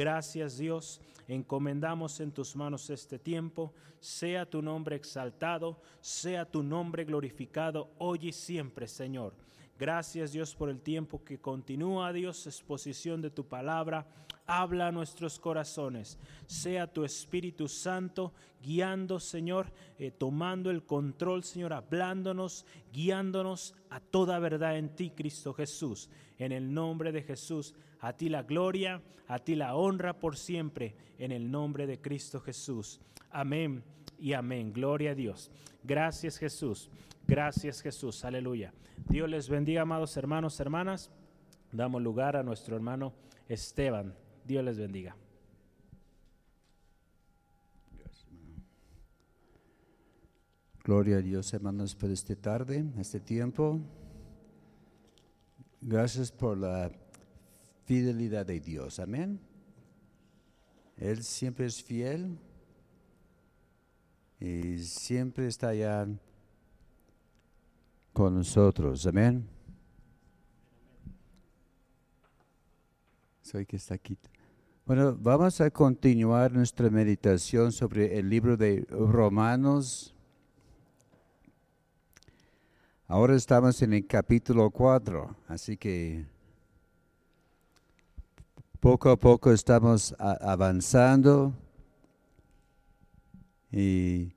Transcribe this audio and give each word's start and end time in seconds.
Gracias 0.00 0.56
Dios, 0.56 0.98
encomendamos 1.28 2.20
en 2.20 2.32
tus 2.32 2.56
manos 2.56 2.88
este 2.88 3.18
tiempo, 3.18 3.74
sea 4.00 4.48
tu 4.48 4.62
nombre 4.62 4.96
exaltado, 4.96 5.78
sea 6.00 6.46
tu 6.46 6.62
nombre 6.62 7.04
glorificado 7.04 7.90
hoy 7.98 8.28
y 8.28 8.32
siempre, 8.32 8.88
Señor. 8.88 9.34
Gracias 9.78 10.32
Dios 10.32 10.54
por 10.54 10.70
el 10.70 10.80
tiempo 10.80 11.22
que 11.22 11.38
continúa, 11.38 12.14
Dios, 12.14 12.46
exposición 12.46 13.20
de 13.20 13.28
tu 13.28 13.44
palabra. 13.44 14.06
Habla 14.46 14.86
a 14.86 14.92
nuestros 14.92 15.38
corazones. 15.38 16.18
Sea 16.46 16.90
tu 16.90 17.04
Espíritu 17.04 17.68
Santo 17.68 18.32
guiando, 18.62 19.20
Señor, 19.20 19.70
eh, 19.98 20.10
tomando 20.10 20.70
el 20.70 20.82
control, 20.82 21.44
Señor, 21.44 21.74
hablándonos, 21.74 22.64
guiándonos 22.90 23.74
a 23.90 24.00
toda 24.00 24.38
verdad 24.38 24.78
en 24.78 24.96
ti, 24.96 25.10
Cristo 25.10 25.52
Jesús. 25.52 26.08
En 26.40 26.52
el 26.52 26.72
nombre 26.72 27.12
de 27.12 27.22
Jesús, 27.22 27.74
a 28.00 28.14
ti 28.14 28.30
la 28.30 28.44
gloria, 28.44 29.02
a 29.28 29.38
ti 29.38 29.54
la 29.54 29.76
honra 29.76 30.18
por 30.18 30.38
siempre, 30.38 30.96
en 31.18 31.32
el 31.32 31.50
nombre 31.50 31.86
de 31.86 32.00
Cristo 32.00 32.40
Jesús. 32.40 32.98
Amén 33.30 33.84
y 34.18 34.32
amén. 34.32 34.72
Gloria 34.72 35.10
a 35.10 35.14
Dios. 35.14 35.50
Gracias 35.84 36.38
Jesús. 36.38 36.90
Gracias 37.26 37.82
Jesús. 37.82 38.24
Aleluya. 38.24 38.72
Dios 39.06 39.28
les 39.28 39.50
bendiga, 39.50 39.82
amados 39.82 40.16
hermanos, 40.16 40.58
hermanas. 40.60 41.10
Damos 41.72 42.00
lugar 42.00 42.36
a 42.36 42.42
nuestro 42.42 42.74
hermano 42.74 43.12
Esteban. 43.46 44.14
Dios 44.46 44.64
les 44.64 44.78
bendiga. 44.78 45.14
Gloria 50.82 51.18
a 51.18 51.20
Dios, 51.20 51.52
hermanos, 51.52 51.94
por 51.94 52.10
esta 52.10 52.34
tarde, 52.34 52.82
este 52.98 53.20
tiempo. 53.20 53.78
Gracias 55.82 56.30
por 56.30 56.58
la 56.58 56.90
fidelidad 57.86 58.44
de 58.44 58.60
Dios. 58.60 59.00
Amén. 59.00 59.40
Él 60.96 61.24
siempre 61.24 61.64
es 61.64 61.82
fiel 61.82 62.38
y 64.38 64.78
siempre 64.78 65.46
está 65.46 65.68
allá 65.68 66.06
con 68.12 68.34
nosotros. 68.34 69.06
Amén. 69.06 69.48
Soy 73.40 73.64
que 73.64 73.76
está 73.76 73.94
aquí. 73.94 74.18
Bueno, 74.84 75.16
vamos 75.18 75.60
a 75.62 75.70
continuar 75.70 76.52
nuestra 76.52 76.90
meditación 76.90 77.72
sobre 77.72 78.18
el 78.18 78.28
libro 78.28 78.56
de 78.56 78.86
Romanos. 78.90 80.14
Ahora 83.12 83.34
estamos 83.34 83.82
en 83.82 83.92
el 83.92 84.06
capítulo 84.06 84.70
4, 84.70 85.34
así 85.48 85.76
que 85.76 86.24
poco 88.78 89.10
a 89.10 89.16
poco 89.16 89.50
estamos 89.50 90.14
avanzando 90.16 91.52
y 93.72 94.32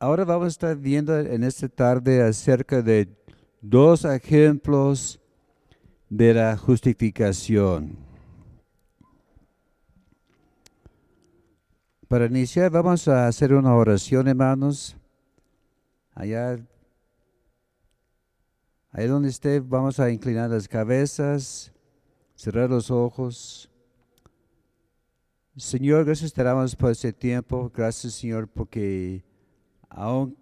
Ahora 0.00 0.24
vamos 0.24 0.46
a 0.46 0.48
estar 0.48 0.76
viendo 0.76 1.16
en 1.16 1.44
esta 1.44 1.68
tarde 1.68 2.20
acerca 2.20 2.82
de 2.82 3.08
dos 3.60 4.04
ejemplos 4.04 5.20
de 6.10 6.34
la 6.34 6.56
justificación. 6.56 7.96
Para 12.08 12.26
iniciar 12.26 12.72
vamos 12.72 13.06
a 13.06 13.28
hacer 13.28 13.54
una 13.54 13.72
oración, 13.72 14.26
hermanos. 14.26 14.96
Allá, 16.12 16.58
ahí 18.94 19.06
donde 19.06 19.28
esté, 19.28 19.60
vamos 19.60 20.00
a 20.00 20.10
inclinar 20.10 20.48
las 20.48 20.66
cabezas, 20.66 21.70
cerrar 22.34 22.70
los 22.70 22.90
ojos. 22.90 23.70
Señor, 25.54 26.06
gracias 26.06 26.32
te 26.32 26.42
damos 26.42 26.74
por 26.74 26.90
este 26.90 27.12
tiempo. 27.12 27.70
Gracias, 27.74 28.14
Señor, 28.14 28.48
porque 28.48 29.22
Aún 29.96 30.36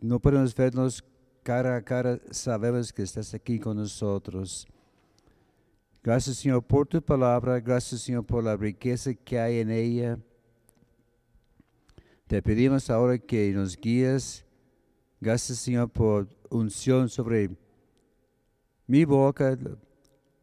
no 0.00 0.18
podemos 0.18 0.52
vernos 0.52 1.04
cara 1.44 1.76
a 1.76 1.82
cara, 1.82 2.18
sabemos 2.32 2.92
que 2.92 3.04
estás 3.04 3.32
aquí 3.34 3.60
con 3.60 3.76
nosotros. 3.76 4.66
Gracias 6.02 6.38
Señor 6.38 6.64
por 6.64 6.88
tu 6.88 7.00
palabra, 7.00 7.60
gracias 7.60 8.00
Señor 8.00 8.26
por 8.26 8.42
la 8.42 8.56
riqueza 8.56 9.14
que 9.14 9.38
hay 9.38 9.58
en 9.58 9.70
ella. 9.70 10.18
Te 12.26 12.42
pedimos 12.42 12.90
ahora 12.90 13.16
que 13.16 13.52
nos 13.52 13.76
guíes. 13.76 14.44
Gracias 15.20 15.58
Señor 15.58 15.88
por 15.88 16.28
unción 16.48 17.08
sobre 17.08 17.50
mi 18.90 19.04
boca, 19.04 19.56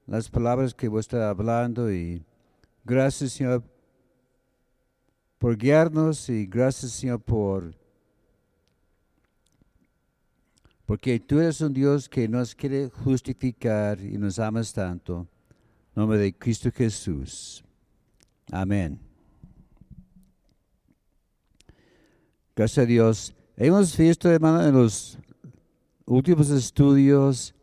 las 0.05 0.29
palabras 0.29 0.73
que 0.73 0.87
vos 0.87 1.01
estás 1.01 1.19
hablando 1.19 1.91
y 1.91 2.23
gracias 2.85 3.33
Señor 3.33 3.61
por 5.37 5.57
guiarnos 5.57 6.29
y 6.29 6.45
gracias 6.45 6.93
Señor 6.93 7.19
por 7.19 7.75
Porque 10.85 11.19
tú 11.19 11.41
eres 11.41 11.59
un 11.59 11.73
Dios 11.73 12.07
que 12.07 12.29
nos 12.29 12.55
quiere 12.55 12.89
justificar 12.89 13.99
y 13.99 14.17
nos 14.17 14.39
amas 14.39 14.71
tanto. 14.71 15.27
Nombre 15.93 16.17
de 16.17 16.33
Cristo 16.33 16.71
Jesús. 16.73 17.61
Amén. 18.49 18.97
Gracias 22.55 22.77
a 22.77 22.87
Dios. 22.87 23.35
Hemos 23.57 23.97
visto, 23.97 24.31
hermano, 24.31 24.65
en 24.65 24.73
los 24.73 25.19
últimos 26.05 26.49
estudios 26.49 27.53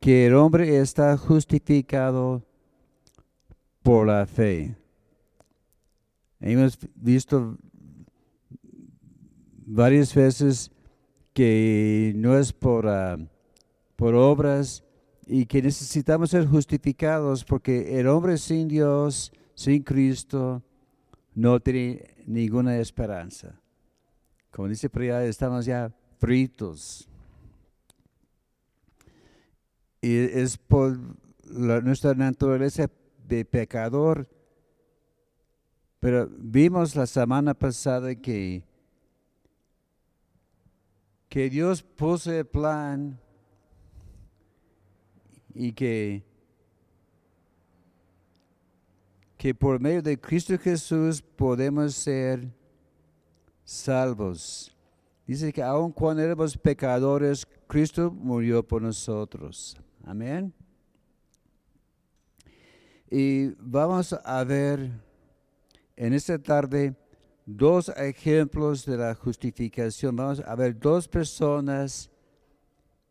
que 0.00 0.26
el 0.26 0.34
hombre 0.34 0.78
está 0.78 1.16
justificado 1.16 2.42
por 3.82 4.06
la 4.06 4.26
fe. 4.26 4.76
Hemos 6.40 6.78
visto 6.94 7.56
varias 9.66 10.14
veces 10.14 10.70
que 11.32 12.12
no 12.16 12.38
es 12.38 12.52
por, 12.52 12.88
ah, 12.88 13.18
por 13.96 14.14
obras 14.14 14.84
y 15.26 15.46
que 15.46 15.62
necesitamos 15.62 16.30
ser 16.30 16.46
justificados 16.46 17.44
porque 17.44 17.98
el 17.98 18.06
hombre 18.08 18.38
sin 18.38 18.68
Dios, 18.68 19.32
sin 19.54 19.82
Cristo, 19.82 20.62
no 21.34 21.60
tiene 21.60 22.16
ninguna 22.26 22.78
esperanza. 22.78 23.60
Como 24.50 24.68
dice 24.68 24.88
por 24.88 25.02
estamos 25.02 25.66
ya 25.66 25.92
fritos. 26.18 27.08
Y 30.00 30.16
es 30.16 30.56
por 30.56 30.98
nuestra 31.50 32.14
naturaleza 32.14 32.90
de 33.26 33.44
pecador. 33.44 34.28
Pero 36.00 36.28
vimos 36.30 36.94
la 36.94 37.06
semana 37.06 37.54
pasada 37.54 38.14
que 38.14 38.62
que 41.28 41.50
Dios 41.50 41.82
puso 41.82 42.32
el 42.32 42.46
plan 42.46 43.20
y 45.54 45.72
que, 45.72 46.24
que 49.36 49.54
por 49.54 49.78
medio 49.78 50.02
de 50.02 50.18
Cristo 50.18 50.58
Jesús 50.58 51.20
podemos 51.20 51.94
ser 51.94 52.48
salvos. 53.64 54.74
Dice 55.26 55.52
que 55.52 55.62
aun 55.62 55.92
cuando 55.92 56.22
éramos 56.22 56.56
pecadores, 56.56 57.46
Cristo 57.66 58.10
murió 58.10 58.66
por 58.66 58.80
nosotros. 58.80 59.76
Amén. 60.08 60.54
Y 63.10 63.48
vamos 63.58 64.14
a 64.14 64.42
ver 64.42 64.90
en 65.96 66.14
esta 66.14 66.38
tarde 66.38 66.96
dos 67.44 67.90
ejemplos 67.90 68.86
de 68.86 68.96
la 68.96 69.14
justificación. 69.14 70.16
Vamos 70.16 70.40
a 70.40 70.54
ver 70.54 70.80
dos 70.80 71.06
personas 71.06 72.10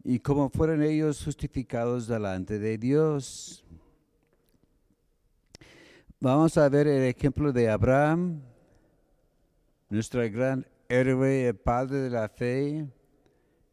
y 0.03 0.17
cómo 0.17 0.49
fueron 0.49 0.81
ellos 0.81 1.23
justificados 1.23 2.07
delante 2.07 2.57
de 2.57 2.79
Dios. 2.79 3.63
Vamos 6.19 6.57
a 6.57 6.67
ver 6.67 6.87
el 6.87 7.03
ejemplo 7.03 7.53
de 7.53 7.69
Abraham, 7.69 8.41
nuestro 9.87 10.21
gran 10.31 10.65
héroe, 10.89 11.49
el 11.49 11.55
padre 11.57 11.97
de 11.97 12.09
la 12.09 12.27
fe, 12.27 12.87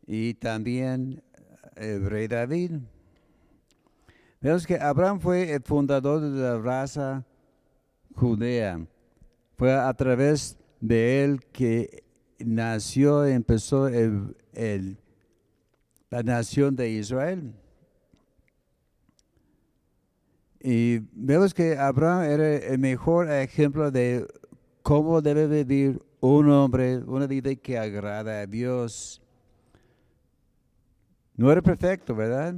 y 0.07 0.35
también 0.35 1.23
el 1.75 2.05
rey 2.05 2.29
David. 2.29 2.73
Vemos 4.45 4.65
que 4.67 4.75
Abraham 4.75 5.21
fue 5.21 5.55
el 5.55 5.63
fundador 5.63 6.21
de 6.21 6.39
la 6.39 6.59
raza 6.59 7.25
judea. 8.15 8.87
Fue 9.57 9.73
a 9.73 9.95
través 9.95 10.59
de 10.83 11.25
él 11.25 11.41
que 11.51 12.05
nació, 12.39 13.25
empezó 13.25 13.89
la 13.89 14.35
nación 16.23 16.77
de 16.77 16.91
Israel. 16.91 17.55
Y 20.61 20.99
vemos 21.15 21.55
que 21.55 21.79
Abraham 21.79 22.25
era 22.25 22.55
el 22.55 22.79
mejor 22.79 23.31
ejemplo 23.31 23.91
de 23.91 24.27
cómo 24.83 25.23
debe 25.23 25.65
vivir 25.65 26.03
un 26.21 26.51
hombre, 26.51 26.99
una 26.99 27.27
vida 27.27 27.55
que 27.55 27.79
agrada 27.79 28.43
a 28.43 28.47
Dios. 28.47 29.23
No 31.35 31.51
era 31.51 31.63
perfecto, 31.63 32.15
¿verdad? 32.15 32.55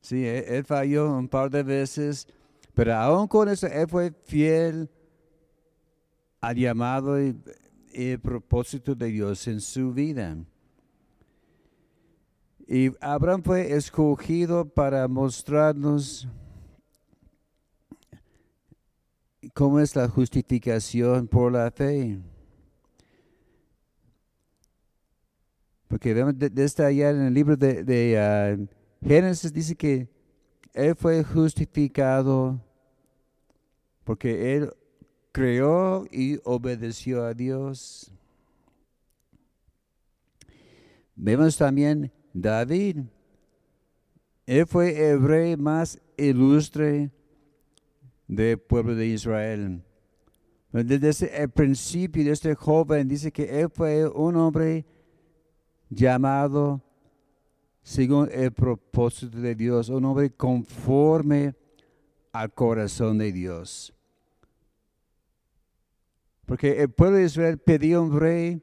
Sí, 0.00 0.26
él, 0.26 0.64
falló 0.64 1.16
un 1.16 1.28
par 1.28 1.50
de 1.50 1.62
veces, 1.62 2.26
pero 2.74 2.94
aún 2.94 3.26
con 3.26 3.48
eso, 3.48 3.66
él 3.66 3.88
fue 3.88 4.12
fiel 4.24 4.90
al 6.40 6.56
llamado 6.56 7.18
y, 7.18 7.34
propósito 8.18 8.94
de 8.94 9.06
Dios 9.06 9.46
en 9.46 9.60
su 9.60 9.92
vida. 9.92 10.36
Y 12.66 12.90
Abraham 13.00 13.42
fue 13.42 13.72
escogido 13.72 14.68
para 14.68 15.08
mostrarnos 15.08 16.28
cómo 19.54 19.80
es 19.80 19.94
la 19.96 20.08
justificación 20.08 21.28
por 21.28 21.52
la 21.52 21.70
fe. 21.70 22.18
Porque 25.88 26.14
vemos 26.14 26.38
de- 26.38 26.50
desde 26.50 26.84
allá 26.84 27.10
en 27.10 27.22
el 27.22 27.34
libro 27.34 27.56
de, 27.56 27.84
de, 27.84 28.18
ah, 28.18 28.56
Génesis 29.06 29.52
dice 29.52 29.74
que 29.76 30.08
él 30.72 30.94
fue 30.96 31.22
justificado 31.22 32.60
porque 34.02 34.56
él 34.56 34.72
creó 35.32 36.04
y 36.10 36.38
obedeció 36.44 37.24
a 37.24 37.32
Dios. 37.34 38.12
Vemos 41.16 41.56
también 41.56 42.12
David. 42.32 42.98
Él 44.46 44.66
fue 44.66 45.10
el 45.10 45.22
rey 45.22 45.56
más 45.56 46.00
ilustre 46.16 47.10
del 48.26 48.58
pueblo 48.58 48.94
de 48.94 49.06
Israel. 49.06 49.82
Desde 50.72 51.40
el 51.42 51.50
principio 51.50 52.24
de 52.24 52.32
este 52.32 52.54
joven 52.54 53.06
dice 53.06 53.30
que 53.30 53.60
él 53.60 53.68
fue 53.72 54.08
un 54.08 54.36
hombre 54.36 54.84
llamado 55.94 56.82
según 57.82 58.30
el 58.32 58.50
propósito 58.50 59.38
de 59.38 59.54
Dios, 59.54 59.88
un 59.90 60.04
hombre 60.06 60.30
conforme 60.30 61.54
al 62.32 62.52
corazón 62.52 63.18
de 63.18 63.30
Dios. 63.30 63.92
Porque 66.46 66.82
el 66.82 66.90
pueblo 66.90 67.18
de 67.18 67.24
Israel 67.24 67.58
pidió 67.58 68.02
un 68.02 68.18
rey 68.18 68.62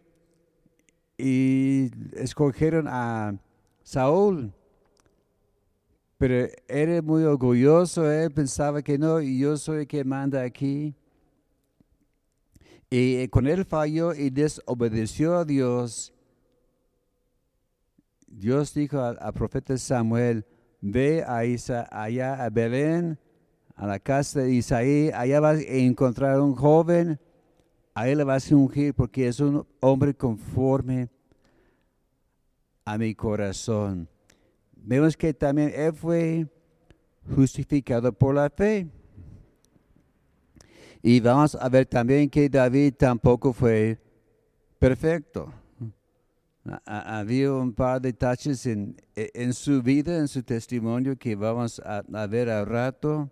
y 1.17 1.91
escogieron 2.13 2.87
a 2.87 3.35
Saúl. 3.83 4.51
Pero 6.17 6.47
era 6.67 7.01
muy 7.01 7.23
orgulloso, 7.23 8.11
él 8.11 8.31
pensaba 8.31 8.81
que 8.81 8.97
no, 8.97 9.19
yo 9.21 9.57
soy 9.57 9.79
el 9.81 9.87
que 9.87 10.03
manda 10.03 10.41
aquí. 10.41 10.95
Y 12.89 13.27
con 13.29 13.47
él 13.47 13.65
falló 13.65 14.13
y 14.13 14.29
desobedeció 14.29 15.37
a 15.37 15.45
Dios. 15.45 16.13
Dios 18.31 18.73
dijo 18.73 18.99
al, 19.01 19.33
profeta 19.33 19.77
Samuel, 19.77 20.45
ve 20.79 21.23
a 21.27 21.45
Isa, 21.45 21.87
allá 21.91 22.43
a 22.43 22.49
Belén, 22.49 23.19
a 23.75 23.85
la 23.85 23.99
casa 23.99 24.41
de 24.41 24.53
Isaí, 24.53 25.11
allá 25.13 25.39
vas 25.39 25.59
a 25.59 25.63
encontrar 25.63 26.39
un 26.39 26.55
joven, 26.55 27.19
a 27.93 28.07
él 28.07 28.19
le 28.19 28.23
vas 28.23 28.51
a 28.51 28.55
ungir 28.55 28.93
porque 28.93 29.27
es 29.27 29.39
un 29.39 29.67
hombre 29.81 30.13
conforme 30.13 31.09
a 32.85 32.97
mi 32.97 33.13
corazón. 33.13 34.07
Vemos 34.75 35.15
que 35.15 35.33
también 35.33 35.71
él 35.75 35.93
fue 35.93 36.47
justificado 37.35 38.11
por 38.13 38.33
la 38.33 38.49
fe. 38.49 38.87
Y 41.03 41.19
vamos 41.19 41.55
a 41.55 41.67
ver 41.69 41.85
también 41.85 42.29
que 42.29 42.49
David 42.49 42.93
tampoco 42.97 43.53
fue 43.53 43.99
perfecto. 44.79 45.51
Ha- 46.65 46.81
ha- 46.85 47.19
Había 47.19 47.51
un 47.53 47.73
par 47.73 48.01
de 48.01 48.09
detalles 48.09 48.65
en, 48.65 48.95
en 49.15 49.53
su 49.53 49.81
vida, 49.81 50.17
en 50.17 50.27
su 50.27 50.43
testimonio 50.43 51.17
que 51.17 51.35
vamos 51.35 51.79
a, 51.83 52.03
a 52.13 52.27
ver 52.27 52.49
al 52.49 52.65
rato. 52.65 53.29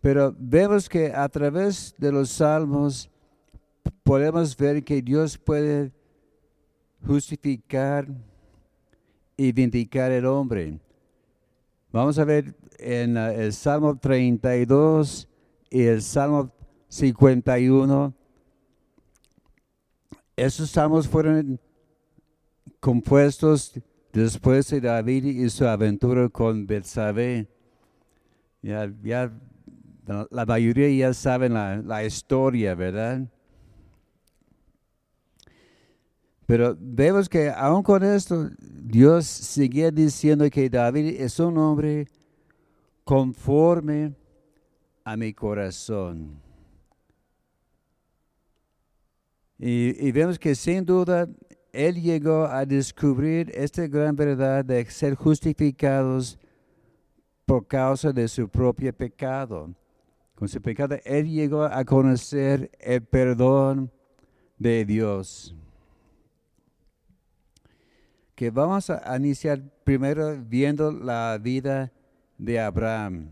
Pero 0.00 0.34
vemos 0.38 0.88
que 0.88 1.12
a 1.12 1.28
través 1.28 1.94
de 1.98 2.12
los 2.12 2.30
salmos 2.30 3.10
podemos 4.04 4.56
ver 4.56 4.84
que 4.84 5.02
Dios 5.02 5.36
puede 5.36 5.92
justificar 7.04 8.06
y 9.36 9.52
vindicar 9.52 10.12
el 10.12 10.26
hombre. 10.26 10.78
Vamos 11.92 12.18
a 12.18 12.24
ver 12.24 12.54
en 12.78 13.16
uh, 13.16 13.30
el 13.30 13.52
Salmo 13.52 13.96
32 13.98 15.28
y 15.70 15.82
el 15.82 16.02
Salmo 16.02 16.52
51. 16.88 18.14
Esos 20.36 20.70
salmos 20.70 21.08
fueron 21.08 21.58
compuestos 22.78 23.72
después 24.12 24.68
de 24.68 24.82
David 24.82 25.24
y 25.24 25.48
su 25.48 25.66
aventura 25.66 26.28
con 26.28 26.66
Betsabé. 26.66 27.48
Ya, 28.60 28.92
la 30.30 30.46
mayoría 30.46 30.90
ya 30.90 31.14
saben 31.14 31.54
la, 31.54 31.76
la 31.78 32.04
historia, 32.04 32.74
¿verdad? 32.74 33.26
Pero 36.46 36.76
vemos 36.78 37.28
que 37.28 37.50
aún 37.50 37.82
con 37.82 38.04
esto, 38.04 38.50
Dios 38.60 39.26
seguía 39.26 39.90
diciendo 39.90 40.48
que 40.50 40.70
David 40.70 41.20
es 41.20 41.40
un 41.40 41.58
hombre 41.58 42.08
conforme 43.04 44.14
a 45.02 45.16
mi 45.16 45.32
corazón. 45.32 46.45
Y, 49.58 50.12
vemos 50.12 50.38
que 50.38 50.54
sin 50.54 50.84
duda 50.84 51.28
Él 51.72 52.00
llegó 52.00 52.44
a 52.44 52.66
descubrir 52.66 53.50
esta 53.54 53.86
gran 53.86 54.14
verdad 54.14 54.64
de 54.64 54.84
ser 54.86 55.14
justificados 55.14 56.38
por 57.44 57.66
causa 57.66 58.12
de 58.12 58.28
su 58.28 58.48
propio 58.48 58.92
pecado. 58.92 59.74
Con 60.34 60.48
su 60.48 60.60
pecado, 60.60 60.96
Él 61.04 61.30
llegó 61.30 61.64
a 61.64 61.84
conocer 61.84 62.70
el 62.80 63.02
perdón 63.02 63.90
de 64.58 64.84
Dios 64.84 65.54
que 68.36 68.50
vamos 68.50 68.90
a 68.90 69.16
iniciar 69.16 69.62
primero 69.82 70.36
viendo 70.38 70.92
la 70.92 71.38
vida 71.40 71.90
de 72.36 72.60
Abraham. 72.60 73.30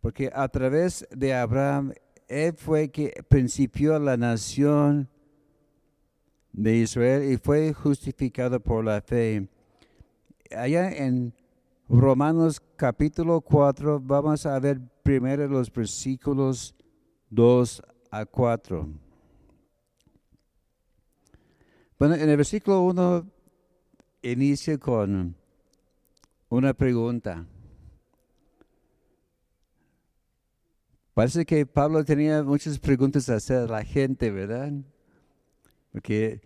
Porque 0.00 0.30
a 0.32 0.46
través 0.46 1.06
de 1.10 1.34
Abraham, 1.34 1.92
él 2.28 2.54
fue 2.54 2.90
que 2.90 3.12
principió 3.28 3.98
la 3.98 4.16
nación 4.16 5.08
de 6.52 6.76
Israel 6.76 7.32
y 7.32 7.36
fue 7.36 7.72
justificado 7.72 8.60
por 8.60 8.84
la 8.84 9.00
fe. 9.00 9.48
Allá 10.56 10.90
en 10.90 11.34
Romanos 11.88 12.62
capítulo 12.76 13.40
4 13.40 14.00
vamos 14.00 14.46
a 14.46 14.58
ver 14.58 14.80
primero 15.02 15.46
los 15.48 15.72
versículos 15.72 16.74
2 17.30 17.82
a 18.10 18.24
4. 18.24 18.88
Bueno, 21.98 22.14
en 22.14 22.28
el 22.28 22.36
versículo 22.36 22.82
1 22.82 23.26
inicia 24.22 24.78
con 24.78 25.34
una 26.48 26.72
pregunta. 26.72 27.46
Parece 31.14 31.46
que 31.46 31.64
Pablo 31.64 32.04
tenía 32.04 32.42
muchas 32.42 32.76
preguntas 32.80 33.30
a 33.30 33.36
hacer 33.36 33.58
a 33.58 33.66
la 33.66 33.84
gente, 33.84 34.32
¿verdad? 34.32 34.72
Porque 35.92 36.40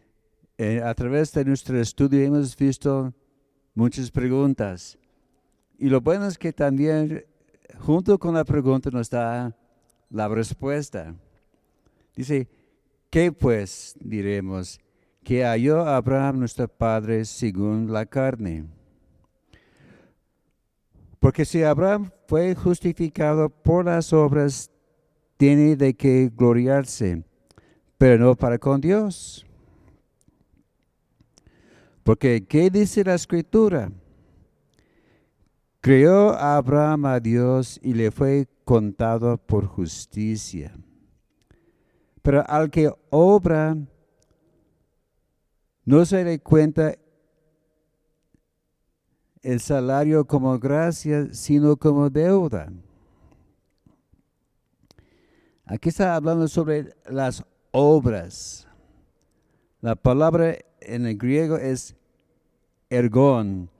eh, 0.58 0.82
a 0.84 0.94
través 0.94 1.32
de 1.32 1.42
nuestro 1.46 1.80
estudio 1.80 2.20
hemos 2.20 2.54
visto 2.54 3.14
muchas 3.74 4.10
preguntas. 4.10 4.98
Y 5.78 5.88
lo 5.88 6.02
bueno 6.02 6.26
es 6.26 6.36
que 6.36 6.52
también 6.52 7.24
junto 7.78 8.18
con 8.18 8.34
la 8.34 8.44
pregunta 8.44 8.90
nos 8.90 9.08
da 9.08 9.56
la 10.10 10.28
respuesta. 10.28 11.14
Dice, 12.14 12.46
¿qué 13.08 13.32
pues 13.32 13.94
diremos? 13.98 14.78
Que 15.24 15.44
halló 15.44 15.86
Abraham 15.86 16.40
nuestro 16.40 16.68
padre 16.68 17.24
según 17.24 17.90
la 17.90 18.04
carne. 18.04 18.66
Porque 21.18 21.44
si 21.44 21.62
Abraham 21.62 22.10
fue 22.26 22.54
justificado 22.54 23.48
por 23.48 23.86
las 23.86 24.12
obras, 24.12 24.70
tiene 25.36 25.76
de 25.76 25.94
qué 25.94 26.30
gloriarse, 26.34 27.24
pero 27.96 28.24
no 28.24 28.34
para 28.34 28.58
con 28.58 28.80
Dios. 28.80 29.44
Porque, 32.02 32.46
¿qué 32.46 32.70
dice 32.70 33.04
la 33.04 33.14
escritura? 33.14 33.92
Creó 35.80 36.30
Abraham 36.30 37.06
a 37.06 37.20
Dios 37.20 37.78
y 37.82 37.94
le 37.94 38.10
fue 38.10 38.48
contado 38.64 39.36
por 39.38 39.66
justicia. 39.66 40.74
Pero 42.22 42.44
al 42.48 42.70
que 42.70 42.92
obra, 43.10 43.76
no 45.84 46.04
se 46.04 46.24
le 46.24 46.40
cuenta 46.40 46.94
el 49.52 49.60
salario 49.60 50.26
como 50.26 50.58
gracia, 50.58 51.28
sino 51.32 51.76
como 51.76 52.10
deuda. 52.10 52.70
Aquí 55.64 55.88
está 55.88 56.14
hablando 56.14 56.48
sobre 56.48 56.94
las 57.08 57.42
obras. 57.70 58.68
La 59.80 59.94
palabra 59.94 60.56
en 60.80 61.06
el 61.06 61.16
griego 61.16 61.56
es 61.56 61.94
ergon 62.90 63.70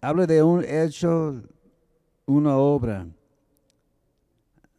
habla 0.00 0.26
de 0.26 0.42
un 0.42 0.64
hecho, 0.64 1.42
una 2.26 2.56
obra. 2.56 3.06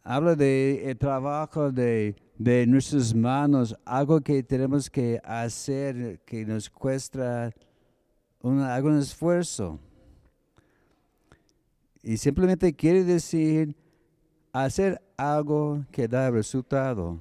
Habla 0.02 0.34
de 0.34 0.90
el 0.90 0.98
trabajo 0.98 1.70
de, 1.70 2.16
de 2.38 2.66
nuestras 2.66 3.14
manos, 3.14 3.76
algo 3.84 4.20
que 4.20 4.42
tenemos 4.42 4.90
que 4.90 5.20
hacer, 5.22 6.20
que 6.24 6.44
nos 6.44 6.68
cuesta 6.68 7.52
un, 8.40 8.60
algún 8.60 8.98
esfuerzo. 8.98 9.78
Y 12.02 12.16
simplemente 12.16 12.72
quiere 12.74 13.04
decir 13.04 13.76
hacer 14.52 15.00
algo 15.16 15.84
que 15.90 16.08
da 16.08 16.30
resultado. 16.30 17.18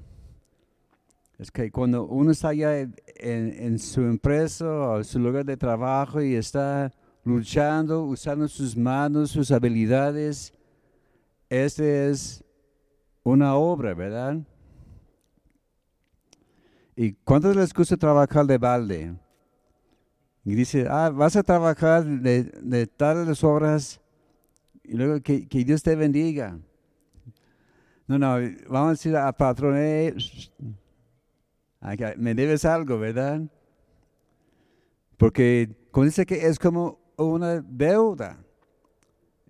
Es 1.37 1.51
que 1.51 1.71
cuando 1.71 2.05
uno 2.05 2.31
está 2.31 2.49
allá 2.49 2.79
en, 3.15 3.79
su 3.79 4.01
empresa 4.01 4.65
o 4.67 5.03
su 5.03 5.19
lugar 5.19 5.45
de 5.45 5.55
trabajo 5.55 6.21
y 6.21 6.35
está 6.35 6.91
luchando, 7.23 8.03
usando 8.03 8.47
sus 8.47 8.75
manos, 8.75 9.31
sus 9.31 9.51
habilidades, 9.51 10.53
este 11.49 12.09
es 12.09 12.43
una 13.23 13.55
obra, 13.55 13.93
¿verdad? 13.93 14.37
¿Y 16.95 17.13
cuántos 17.13 17.55
les 17.55 17.73
gusta 17.73 17.95
trabajar 17.95 18.45
de 18.45 18.57
balde? 18.57 19.15
Y 20.43 20.55
dice, 20.55 20.87
ah, 20.89 21.09
vas 21.09 21.35
a 21.35 21.43
trabajar 21.43 22.03
de, 22.03 22.43
de 22.43 22.87
tales 22.87 23.43
horas 23.43 24.01
y 24.89 24.97
luego 24.97 25.21
que, 25.21 25.47
que, 25.47 25.63
Dios 25.63 25.83
te 25.83 25.95
bendiga. 25.95 26.57
No, 28.07 28.17
no, 28.17 28.37
vamos 28.67 28.87
a 28.87 28.91
decir 28.91 29.15
al 29.15 29.35
patrón, 29.35 29.75
eh, 29.77 30.15
me 32.17 32.33
debes 32.33 32.65
algo, 32.65 32.97
¿verdad? 32.97 33.41
Porque 35.15 35.69
como 35.91 36.05
dice 36.05 36.25
que 36.25 36.47
es 36.47 36.57
como 36.57 36.99
una 37.17 37.61
deuda. 37.61 38.43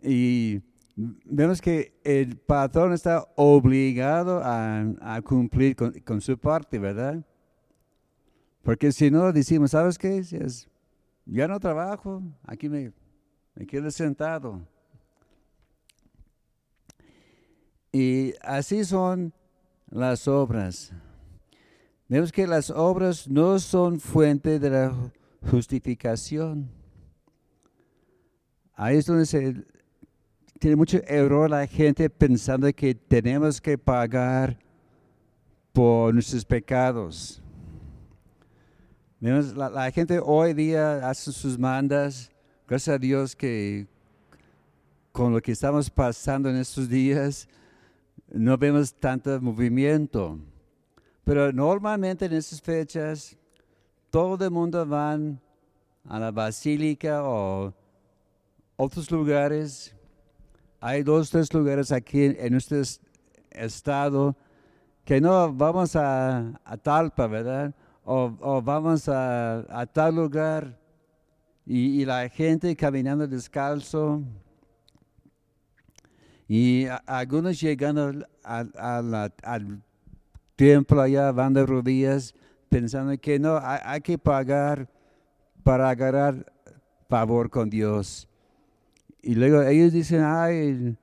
Y 0.03 0.61
vemos 0.97 1.61
que 1.61 1.97
el 2.03 2.35
patrón 2.35 2.91
está 2.91 3.25
obligado 3.37 4.41
a, 4.43 5.21
cumplir 5.23 5.77
con, 6.03 6.19
su 6.19 6.37
parte, 6.37 6.79
¿verdad? 6.79 7.25
Porque 8.61 8.91
si 8.91 9.09
no, 9.09 9.31
decimos, 9.31 9.71
¿sabes 9.71 9.97
qué? 9.97 10.17
Es, 10.17 10.67
ya 11.25 11.47
no 11.47 11.61
trabajo, 11.61 12.21
aquí 12.43 12.67
me, 12.67 12.91
me 13.55 13.65
quedo 13.65 13.89
sentado. 13.89 14.67
Y 17.91 18.33
así 18.41 18.85
son 18.85 19.33
las 19.89 20.27
obras. 20.27 20.91
Vemos 22.07 22.31
que 22.31 22.47
las 22.47 22.69
obras 22.69 23.27
no 23.27 23.59
son 23.59 23.99
fuente 23.99 24.59
de 24.59 24.69
la 24.69 24.93
justificación. 25.49 26.69
Ahí 28.73 28.97
es 28.97 29.05
donde 29.05 29.25
se 29.25 29.63
tiene 30.59 30.75
mucho 30.75 30.99
error 31.07 31.49
la 31.49 31.65
gente 31.67 32.09
pensando 32.09 32.71
que 32.73 32.93
tenemos 32.93 33.61
que 33.61 33.77
pagar 33.77 34.57
por 35.73 36.13
nuestros 36.13 36.45
pecados. 36.45 37.41
La, 39.19 39.69
la, 39.69 39.91
gente 39.91 40.19
hoy 40.23 40.53
día 40.53 41.09
hace 41.09 41.31
sus 41.31 41.57
mandas. 41.57 42.31
Gracias 42.67 42.95
a 42.95 42.99
Dios 42.99 43.35
que 43.35 43.87
con 45.11 45.33
lo 45.33 45.41
que 45.41 45.51
estamos 45.51 45.89
pasando 45.89 46.49
en 46.49 46.55
estos 46.55 46.87
días 46.87 47.47
no 48.31 48.57
vemos 48.57 48.93
tanto 48.93 49.39
movimiento. 49.41 50.39
Pero 51.23 51.51
normalmente 51.51 52.25
en 52.25 52.33
esas 52.33 52.61
fechas 52.61 53.37
todo 54.09 54.43
el 54.43 54.51
mundo 54.51 54.87
va 54.87 55.13
a 55.13 56.19
la 56.19 56.31
basílica 56.31 57.23
o 57.23 57.73
otros 58.77 59.11
lugares 59.11 59.95
hay 60.81 61.03
dos, 61.03 61.29
tres 61.29 61.53
lugares 61.53 61.91
aquí 61.91 62.23
en, 62.23 62.51
nuestro 62.53 62.81
estado 63.51 64.35
que 65.03 65.19
no 65.19 65.51
vamos 65.51 65.95
a, 65.95 66.53
Talpa, 66.81 67.27
¿verdad? 67.27 67.73
O, 68.05 68.61
vamos 68.61 69.09
a, 69.09 69.85
tal 69.91 70.15
lugar 70.15 70.79
y, 71.65 72.05
la 72.05 72.29
gente 72.29 72.75
caminando 72.75 73.27
descalzo 73.27 74.21
y 76.49 76.87
algunos 77.05 77.61
llegando 77.61 78.11
al 78.43 79.83
templo 80.55 80.99
allá 80.99 81.31
van 81.31 81.53
de 81.53 81.63
rodillas 81.63 82.33
pensando 82.69 83.15
que 83.19 83.37
no, 83.37 83.59
hay, 83.61 83.79
hay 83.85 84.01
que 84.01 84.17
pagar 84.17 84.89
para 85.63 85.89
agarrar 85.91 86.51
favor 87.07 87.51
con 87.51 87.69
Dios. 87.69 88.27
Y 89.21 89.35
luego 89.35 89.61
ellos 89.61 89.93
dicen, 89.93 90.23
ay, 90.23 90.97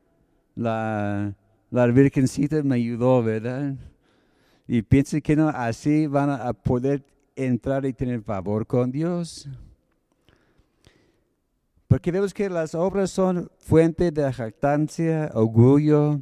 la, 0.57 1.33
la 1.71 1.87
Virgencita 1.87 2.61
me 2.65 2.75
ayudó, 2.75 3.23
¿verdad? 3.23 3.77
Y 4.67 4.83
piensan 4.83 5.21
que 5.21 5.37
no, 5.37 5.49
así 5.49 6.09
van 6.09 6.31
a 6.31 6.53
poder 6.55 7.05
entrar 7.37 7.87
y 7.87 7.93
tener 7.93 8.21
favor 8.21 8.67
con 8.67 8.91
Dios. 8.91 9.49
Porque 11.89 12.11
vemos 12.11 12.35
que 12.35 12.51
las 12.51 12.75
obras 12.75 13.11
son 13.11 13.51
fuente 13.59 14.11
de 14.11 14.33
jactancia, 14.33 15.31
orgullo 15.35 16.21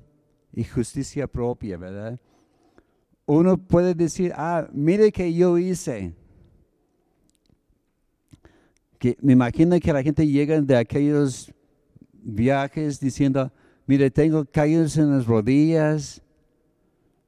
y 0.52 0.64
justicia 0.64 1.26
propia, 1.26 1.78
¿verdad? 1.78 2.20
Uno 3.26 3.56
puede 3.56 3.94
decir, 3.94 4.32
ah, 4.36 4.68
mire 4.72 5.10
que 5.10 5.32
yo 5.32 5.56
hice. 5.56 6.14
Que 8.98 9.16
me 9.22 9.32
imagino 9.32 9.78
que 9.80 9.92
la 9.92 10.02
gente 10.02 10.26
llega 10.26 10.60
de 10.60 10.76
aquellos 10.76 11.52
viajes 12.12 13.00
diciendo, 13.00 13.50
mire, 13.86 14.10
tengo 14.10 14.44
caídos 14.44 14.98
en 14.98 15.10
las 15.10 15.26
rodillas, 15.26 16.22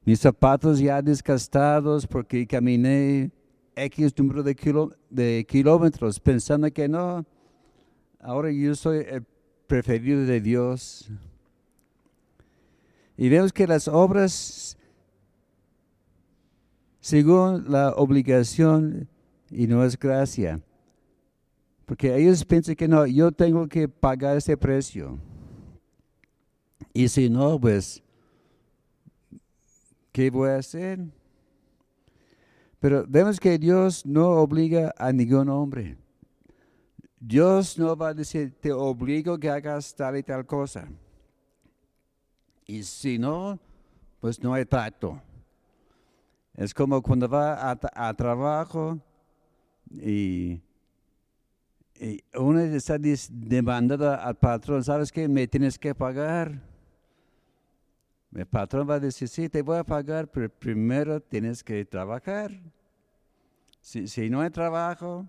mis 0.05 0.19
zapatos 0.19 0.79
ya 0.79 1.01
desgastados 1.01 2.05
porque 2.05 2.45
caminé 2.45 3.31
X 3.75 4.13
número 4.17 4.43
de, 4.43 4.55
de 5.09 5.45
kilómetros, 5.47 6.19
pensando 6.19 6.71
que 6.71 6.87
no, 6.87 7.25
ahora 8.19 8.51
yo 8.51 8.75
soy 8.75 9.05
el 9.07 9.25
preferido 9.67 10.25
de 10.25 10.41
Dios. 10.41 11.09
Y 13.17 13.29
vemos 13.29 13.51
que 13.51 13.67
las 13.67 13.87
obras, 13.87 14.77
según 16.99 17.71
la 17.71 17.93
obligación, 17.93 19.07
y 19.49 19.67
no 19.67 19.83
es 19.83 19.97
gracia, 19.97 20.61
porque 21.85 22.15
ellos 22.15 22.43
piensan 22.43 22.75
que 22.75 22.87
no, 22.87 23.05
yo 23.07 23.31
tengo 23.31 23.67
que 23.67 23.87
pagar 23.87 24.37
ese 24.37 24.57
precio. 24.57 25.17
Y 26.93 27.07
si 27.07 27.29
no, 27.29 27.59
pues, 27.59 28.03
¿qué 30.11 30.29
voy 30.29 30.49
a 30.49 30.57
hacer? 30.57 30.99
Pero 32.79 33.05
vemos 33.07 33.39
que 33.39 33.57
Dios 33.57 34.05
no 34.05 34.29
obliga 34.31 34.93
a 34.97 35.11
ningún 35.11 35.49
hombre. 35.49 35.97
Dios 37.19 37.77
no 37.77 37.95
va 37.95 38.09
a 38.09 38.13
decir, 38.13 38.53
te 38.59 38.71
obligo 38.71 39.37
que 39.37 39.49
hagas 39.49 39.95
tal 39.95 40.17
y 40.17 40.23
tal 40.23 40.45
cosa. 40.45 40.87
Y 42.65 42.83
si 42.83 43.17
no, 43.17 43.59
pues 44.19 44.41
no 44.41 44.53
hay 44.53 44.65
trato. 44.65 45.21
Es 46.53 46.73
como 46.73 47.01
cuando 47.01 47.27
va 47.27 47.71
a, 47.71 47.79
a 47.93 48.13
trabajo 48.13 48.99
y 49.89 50.61
uno 52.35 52.59
está 52.59 52.97
demandando 52.99 54.11
al 54.11 54.35
patrón, 54.35 54.83
¿sabes 54.83 55.11
qué? 55.11 55.27
Me 55.27 55.47
tienes 55.47 55.77
que 55.79 55.95
pagar. 55.95 56.61
El 58.33 58.45
patrón 58.45 58.87
va 58.89 58.95
a 58.95 58.99
decir, 58.99 59.27
sí, 59.27 59.49
te 59.49 59.61
voy 59.61 59.77
a 59.77 59.83
pagar, 59.83 60.29
pero 60.29 60.49
primero 60.49 61.19
tienes 61.19 61.63
que 61.63 61.83
trabajar. 61.85 62.51
Si, 63.81 64.29
no 64.29 64.41
hay 64.41 64.49
trabajo, 64.49 65.25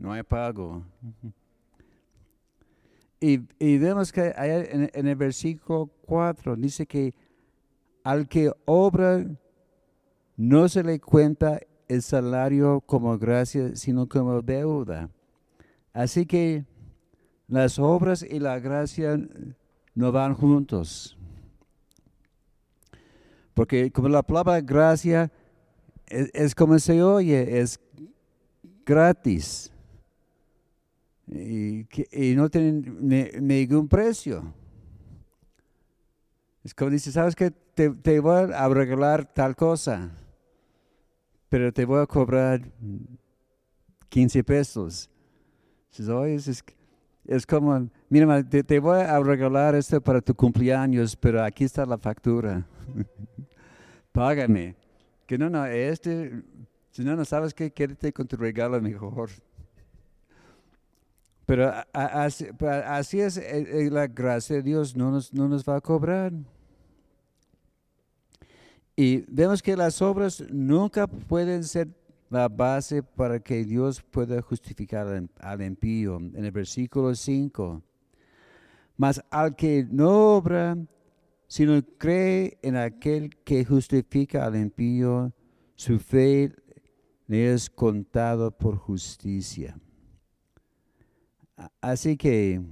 no 0.00 0.12
hay 0.12 0.24
pago. 0.24 0.82
Y, 3.20 3.40
y 3.58 3.78
vemos 3.78 4.10
que 4.10 4.32
en, 4.36 4.90
en, 4.92 5.06
el 5.06 5.14
versículo 5.14 5.88
4 6.06 6.56
dice 6.56 6.86
que 6.86 7.14
al 8.02 8.26
que 8.26 8.50
obra 8.64 9.24
no 10.36 10.68
se 10.68 10.82
le 10.82 10.98
cuenta 10.98 11.60
el 11.86 12.02
salario 12.02 12.80
como 12.80 13.16
gracia, 13.18 13.76
sino 13.76 14.08
como 14.08 14.40
deuda. 14.40 15.10
Así 15.92 16.24
que 16.24 16.64
las 17.46 17.78
obras 17.78 18.22
y 18.22 18.38
la 18.38 18.58
gracia 18.58 19.20
no 19.94 20.12
van 20.12 20.34
juntos. 20.34 21.18
Porque 23.52 23.90
como 23.90 24.08
la 24.08 24.22
palabra 24.22 24.60
gracia 24.62 25.30
es, 26.06 26.54
como 26.54 26.78
se 26.78 27.02
oye, 27.02 27.60
es 27.60 27.78
gratis. 28.86 29.70
Y, 31.32 32.34
no 32.34 32.48
tiene 32.48 33.30
ningún 33.40 33.88
precio. 33.88 34.52
Es 36.64 36.74
como 36.74 36.90
dice, 36.90 37.12
¿sabes 37.12 37.36
qué? 37.36 37.50
Te, 37.50 37.90
te 37.90 38.20
voy 38.20 38.52
a 38.52 38.68
regalar 38.68 39.32
tal 39.32 39.54
cosa, 39.54 40.10
pero 41.48 41.72
te 41.72 41.84
voy 41.84 42.02
a 42.02 42.06
cobrar 42.06 42.60
15 44.08 44.44
pesos. 44.44 45.08
Dices, 45.90 46.08
oye, 46.08 46.36
Es 47.26 47.46
como, 47.46 47.88
mira, 48.08 48.42
te, 48.42 48.64
te 48.64 48.80
voy 48.80 49.00
a 49.00 49.18
regalar 49.20 49.74
esto 49.74 50.00
para 50.00 50.20
tu 50.20 50.34
cumpleaños, 50.34 51.16
pero 51.16 51.42
aquí 51.42 51.64
está 51.64 51.86
la 51.86 51.96
factura. 51.96 52.66
Págame. 54.12 54.74
Que 55.26 55.38
no, 55.38 55.48
no, 55.48 55.64
este, 55.64 56.42
si 56.90 57.04
no, 57.04 57.14
no 57.14 57.24
sabes 57.24 57.54
qué, 57.54 57.70
quédate 57.70 58.12
con 58.12 58.26
tu 58.26 58.36
regalo 58.36 58.80
mejor. 58.80 59.30
Pero 61.50 61.72
así, 61.92 63.20
es 63.20 63.36
eh, 63.36 63.42
eh, 63.42 63.90
la 63.90 64.06
gracia 64.06 64.54
de 64.54 64.62
Dios, 64.62 64.94
no 64.94 65.10
nos, 65.10 65.34
no 65.34 65.48
nos 65.48 65.68
va 65.68 65.74
a 65.74 65.80
cobrar. 65.80 66.32
Y 68.94 69.24
vemos 69.26 69.60
que 69.60 69.76
las 69.76 70.00
obras 70.00 70.44
nunca 70.48 71.08
pueden 71.08 71.64
ser 71.64 71.88
la 72.28 72.46
base 72.46 73.02
para 73.02 73.40
que 73.40 73.64
Dios 73.64 74.00
pueda 74.00 74.40
justificar 74.40 75.08
al 75.40 75.62
impío. 75.62 76.18
En 76.18 76.44
el 76.44 76.52
versículo 76.52 77.16
5. 77.16 77.82
Mas 78.96 79.20
al 79.28 79.56
que 79.56 79.84
no 79.90 80.36
obra, 80.36 80.78
sino 81.48 81.82
cree 81.98 82.60
en 82.62 82.76
aquel 82.76 83.34
que 83.42 83.64
justifica 83.64 84.44
al 84.44 84.54
impío, 84.54 85.32
su 85.74 85.98
fe 85.98 86.52
le 87.26 87.52
es 87.52 87.68
contado 87.68 88.56
por 88.56 88.76
justicia. 88.76 89.76
Así 91.80 92.16
que, 92.16 92.62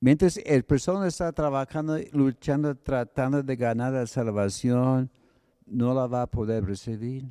mientras 0.00 0.38
el 0.38 0.64
persona 0.64 1.06
está 1.06 1.32
trabajando, 1.32 1.98
luchando, 2.12 2.74
tratando 2.74 3.42
de 3.42 3.56
ganar 3.56 3.92
la 3.92 4.06
salvación, 4.06 5.10
no 5.66 5.94
la 5.94 6.06
va 6.06 6.22
a 6.22 6.26
poder 6.26 6.64
recibir. 6.64 7.26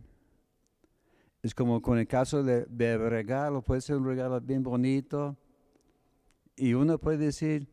Es 1.41 1.55
como 1.55 1.81
con 1.81 1.97
el 1.97 2.07
caso 2.07 2.43
de, 2.43 2.97
regalo, 2.97 3.63
puede 3.63 3.81
ser 3.81 3.95
un 3.95 4.05
regalo 4.05 4.39
bien 4.39 4.61
bonito 4.61 5.35
y 6.55 6.73
uno 6.73 6.99
puede 6.99 7.17
decir, 7.17 7.67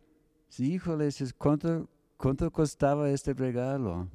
sí, 0.49 0.73
híjole, 0.75 1.11
¿cuánto, 1.37 1.87
¿cuánto 2.17 2.51
costaba 2.51 3.11
este 3.11 3.35
regalo? 3.35 4.09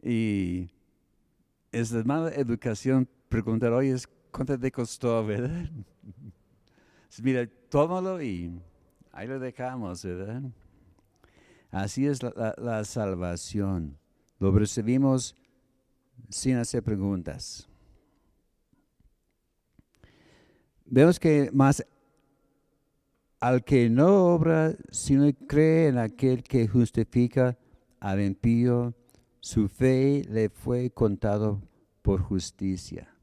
Y 0.00 0.70
es 1.72 1.90
de 1.90 2.04
mala 2.04 2.30
educación 2.30 3.08
preguntar, 3.28 3.72
oye, 3.72 3.96
¿cuánto 4.30 4.58
te 4.58 4.70
costó, 4.70 5.24
verdad? 5.24 5.68
Mira, 7.22 7.48
tómalo 7.68 8.22
y 8.22 8.60
ahí 9.12 9.26
lo 9.26 9.38
dejamos, 9.38 10.04
¿verdad? 10.04 10.42
Así 11.70 12.06
es 12.06 12.20
la 12.22 12.84
salvación. 12.84 13.98
Lo 14.38 14.52
recibimos 14.52 15.34
sin 16.28 16.56
hacer 16.56 16.82
preguntas. 16.82 17.68
Vemos 20.84 21.18
que 21.18 21.50
más 21.52 21.84
al 23.40 23.64
que 23.64 23.88
no 23.88 24.34
obra, 24.34 24.74
sino 24.90 25.30
cree 25.46 25.88
en 25.88 25.98
aquel 25.98 26.42
que 26.42 26.66
justifica 26.66 27.56
al 28.00 28.20
impío, 28.20 28.94
su 29.40 29.68
fe 29.68 30.22
le 30.28 30.48
fue 30.48 30.90
contado 30.90 31.62
por 32.02 32.20
justicia. 32.20 33.14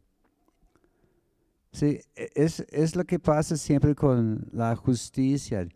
Sí, 1.75 2.00
es, 2.15 2.62
es 2.70 2.96
lo 2.96 3.03
que 3.03 3.20
pasa 3.20 3.58
siempre 3.58 3.94
con 3.94 4.48
la 4.53 4.77
justicia. 4.77 5.67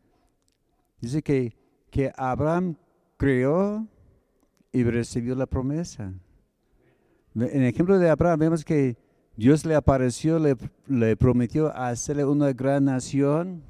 Dice 1.01 1.22
que, 1.22 1.53
que 1.91 2.10
Abraham 2.15 2.77
creó 3.18 3.86
y 4.72 4.84
recibió 4.84 5.36
la 5.36 5.46
promesa. 5.46 6.13
En 7.36 7.63
el 7.63 7.65
ejemplo 7.65 8.00
de 8.00 8.10
Abraham 8.10 8.39
vemos 8.39 8.63
que 8.63 8.96
Dios 9.36 9.65
le 9.65 9.75
apareció, 9.75 10.39
le, 10.39 10.56
le 10.88 11.18
prometió 11.18 11.68
hacerle 11.75 12.24
una 12.24 12.53
gran 12.53 12.86
nación, 12.86 13.62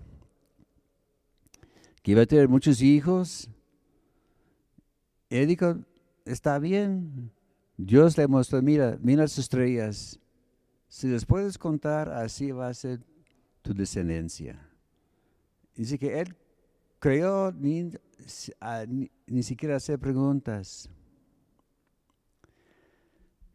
que 2.04 2.12
iba 2.12 2.22
a 2.22 2.28
tener 2.28 2.48
muchos 2.48 2.80
hijos. 2.84 3.50
Él 5.32 5.48
dijo, 5.48 5.80
está 6.26 6.60
bien. 6.60 7.32
Dios 7.76 8.16
le 8.20 8.28
mostró, 8.28 8.62
mira, 8.62 9.00
mira 9.02 9.24
las 9.24 9.40
estrellas. 9.40 10.20
Si 10.90 11.08
les 11.08 11.24
puedes 11.24 11.58
contar, 11.58 12.10
así 12.10 12.52
va 12.52 12.68
a 12.68 12.74
ser 12.74 13.00
tu 13.62 13.76
descendencia. 13.76 14.60
Dice 15.76 16.00
que 16.00 16.20
él 16.20 16.36
creyó 16.98 17.52
ni, 17.52 17.92
ni, 19.28 19.44
siquiera 19.44 19.76
hacer 19.76 20.00
preguntas. 20.00 20.90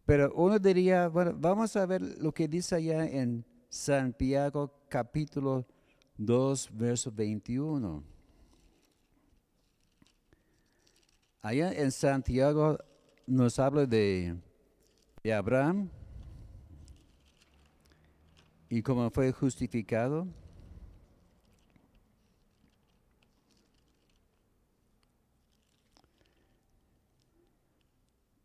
Pero 0.07 0.33
uno 0.35 0.61
diría, 0.61 1.09
bueno, 1.09 1.35
vamos 1.37 1.75
a 1.75 1.85
ver 1.87 2.03
lo 2.03 2.33
que 2.33 2.47
dice 2.47 2.77
allá 2.77 3.05
en 3.05 3.45
Santiago 3.69 4.73
capítulo 4.89 5.67
2, 6.17 6.71
verso 6.73 7.11
21. 7.11 8.05
Allá 11.43 11.73
en 11.73 11.91
Santiago 11.91 12.79
nos 13.27 13.59
habla 13.59 13.87
de, 13.87 14.37
de 15.23 15.35
Abraham 15.35 15.91
y 18.75 18.83
cómo 18.83 19.09
fue 19.09 19.31
justificado. 19.31 20.27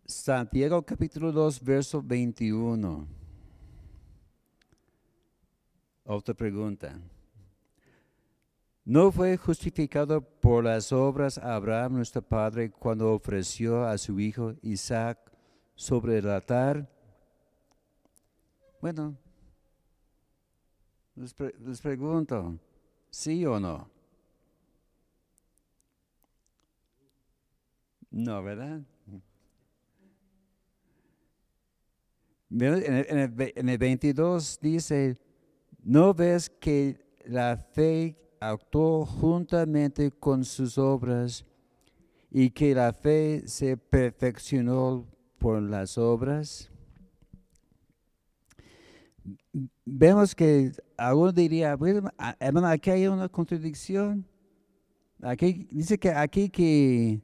Santiago 0.05 0.83
capítulo 0.83 1.31
2, 1.31 1.63
verso 1.63 2.03
21. 2.03 3.07
Otra 6.03 6.35
pregunta. 6.35 6.95
¿No 8.85 9.11
fue 9.11 9.35
justificado 9.35 10.21
por 10.21 10.63
las 10.63 10.91
obras 10.91 11.39
Abraham 11.39 11.93
nuestro 11.93 12.21
padre 12.21 12.69
cuando 12.69 13.13
ofreció 13.13 13.83
a 13.83 13.97
su 13.97 14.19
hijo 14.19 14.53
Isaac 14.61 15.17
sobre 15.73 16.19
el 16.19 16.29
altar? 16.29 16.87
Bueno, 18.79 19.17
les, 21.19 21.81
pregunto, 21.81 22.57
¿sí 23.09 23.45
o 23.45 23.59
no? 23.59 23.89
No, 28.09 28.41
¿verdad? 28.41 28.81
En 32.51 33.69
el, 33.69 33.77
22 33.77 34.59
dice, 34.61 35.17
¿no 35.83 36.13
ves 36.13 36.49
que 36.49 36.97
la 37.25 37.57
fe 37.57 38.15
actuó 38.39 39.05
juntamente 39.05 40.11
con 40.11 40.45
sus 40.45 40.77
obras 40.77 41.45
y 42.31 42.49
que 42.49 42.73
la 42.73 42.93
fe 42.93 43.43
se 43.45 43.75
perfeccionó 43.75 45.05
por 45.37 45.61
las 45.61 45.97
obras? 45.97 46.68
Vemos 49.85 50.35
que 50.35 50.71
alguno 50.97 51.31
diría, 51.31 51.77
hermano, 52.39 52.67
aquí 52.67 52.89
hay 52.89 53.07
una 53.07 53.29
contradicción. 53.29 54.25
Aquí 55.21 55.67
dice 55.71 55.97
que 55.97 56.09
aquí 56.09 56.49
que, 56.49 57.21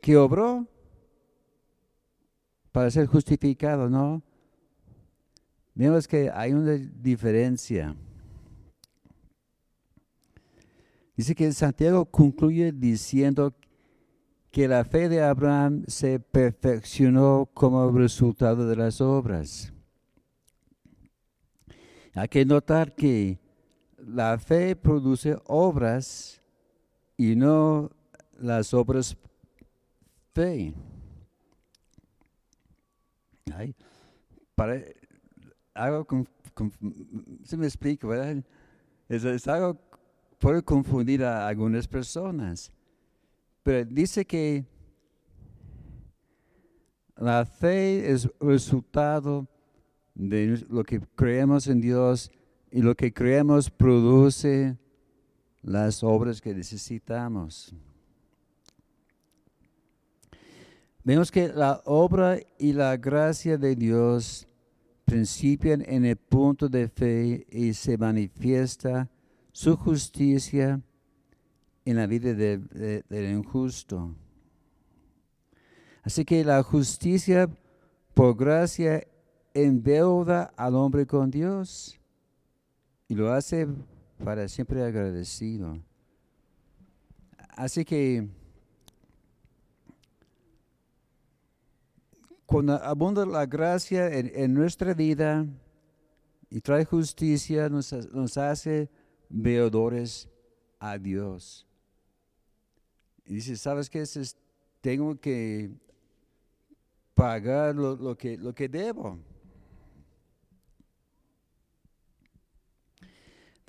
que 0.00 0.16
obró, 0.16 0.68
para 2.72 2.90
ser 2.90 3.06
justificado, 3.06 3.88
¿no? 3.88 4.22
Vemos 5.74 6.08
que 6.08 6.30
hay 6.30 6.52
una 6.52 6.72
diferencia. 6.72 7.94
Dice 11.16 11.34
que 11.34 11.52
Santiago 11.52 12.06
concluye 12.06 12.72
diciendo 12.72 13.54
que 14.50 14.68
la 14.68 14.84
fe 14.84 15.08
de 15.08 15.22
Abraham 15.22 15.84
se 15.86 16.18
perfeccionó 16.20 17.48
como 17.54 17.90
resultado 17.90 18.66
de 18.66 18.76
las 18.76 19.00
obras. 19.00 19.72
Hay 22.14 22.28
que 22.28 22.44
notar 22.44 22.94
que 22.94 23.38
la 23.96 24.38
fe 24.38 24.76
produce 24.76 25.36
obras 25.46 26.42
y 27.16 27.34
no 27.36 27.90
las 28.38 28.74
obras 28.74 29.16
fe. 30.34 30.74
Ay, 33.54 33.74
para, 34.54 34.80
algo, 35.74 36.06
se 37.44 37.56
me 37.56 37.66
explica, 37.66 38.06
¿verdad? 38.06 38.44
Es, 39.08 39.48
algo 39.48 39.78
puede 40.38 40.62
confundir 40.62 41.24
a 41.24 41.46
algunas 41.46 41.86
personas. 41.86 42.72
Pero 43.62 43.84
dice 43.84 44.24
que 44.24 44.64
la 47.16 47.44
fe 47.46 48.10
es 48.10 48.28
resultado 48.40 49.46
de 50.14 50.64
lo 50.68 50.84
que 50.84 51.00
creemos 51.14 51.66
en 51.66 51.80
Dios 51.80 52.30
y 52.70 52.82
lo 52.82 52.94
que 52.94 53.12
creemos 53.12 53.70
produce 53.70 54.76
las 55.62 56.02
obras 56.02 56.40
que 56.40 56.54
necesitamos. 56.54 57.74
Vemos 61.04 61.30
que 61.30 61.48
la 61.48 61.82
obra 61.84 62.38
y 62.58 62.72
la 62.72 62.96
gracia 62.96 63.58
de 63.58 63.74
Dios 63.74 64.46
principian 65.04 65.82
en 65.86 66.04
el 66.04 66.16
punto 66.16 66.68
de 66.68 66.88
fe 66.88 67.44
y 67.50 67.74
se 67.74 67.98
manifiesta 67.98 69.10
su 69.50 69.76
justicia 69.76 70.80
en 71.84 71.96
la 71.96 72.06
vida 72.06 72.32
de- 72.34 72.58
de- 72.58 73.04
del 73.08 73.32
injusto. 73.32 74.14
Así 76.04 76.24
que 76.24 76.44
la 76.44 76.62
justicia 76.62 77.50
por 78.14 78.36
gracia 78.36 79.04
endeuda 79.54 80.52
al 80.56 80.74
hombre 80.74 81.06
con 81.06 81.30
Dios 81.30 81.98
y 83.08 83.14
lo 83.14 83.32
hace 83.32 83.66
para 84.24 84.48
siempre 84.48 84.82
agradecido. 84.82 85.78
Así 87.56 87.84
que 87.84 88.28
cuando 92.46 92.74
abunda 92.74 93.24
la 93.26 93.46
gracia 93.46 94.08
en, 94.12 94.52
nuestra 94.54 94.94
vida 94.94 95.46
y 96.50 96.60
trae 96.60 96.84
justicia, 96.84 97.68
nos, 97.68 97.92
ha- 97.92 98.00
nos 98.12 98.36
hace 98.36 98.90
veedores 99.28 100.28
a 100.78 100.98
Dios. 100.98 101.66
Y 103.24 103.34
dice, 103.34 103.56
¿sabes 103.56 103.88
qué? 103.88 104.04
Tengo 104.80 105.18
que 105.18 105.70
pagar 107.14 107.74
lo 107.74 108.16
que, 108.16 108.36
lo 108.36 108.54
que 108.54 108.68
debo. 108.68 109.18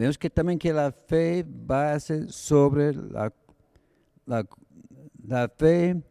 Vemos 0.03 0.17
que 0.17 0.29
también 0.29 0.59
que 0.59 0.73
la 0.73 0.91
fe 0.91 1.45
base 1.47 2.27
sobre 2.27 2.93
la, 2.93 3.31
la, 4.25 4.45
la 5.25 5.47
fe 5.47 6.03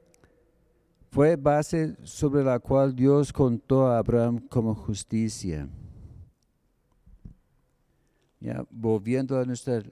fue 1.10 1.36
base 1.36 1.94
sobre 2.02 2.42
la 2.42 2.58
cual 2.58 2.96
Dios 2.96 3.34
contó 3.34 3.88
a 3.88 3.98
Abraham 3.98 4.48
como 4.48 4.74
justicia. 4.74 5.68
Ya, 8.40 8.64
volviendo 8.70 9.38
a 9.38 9.44
nuestra 9.44 9.82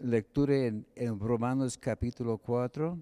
lectura 0.00 0.56
en, 0.56 0.84
en 0.96 1.20
Romanos 1.20 1.78
capítulo 1.78 2.36
4. 2.38 2.98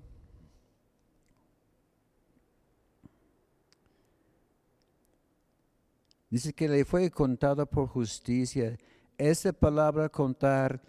Dice 6.28 6.52
que 6.52 6.68
le 6.68 6.84
fue 6.84 7.10
contado 7.10 7.64
por 7.64 7.88
justicia. 7.88 8.76
Esa 9.18 9.52
palabra 9.52 10.08
contar 10.08 10.80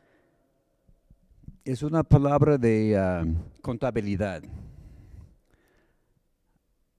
es 1.64 1.84
una 1.84 2.02
palabra 2.02 2.58
de 2.58 2.98
ah, 2.98 3.24
contabilidad. 3.62 4.42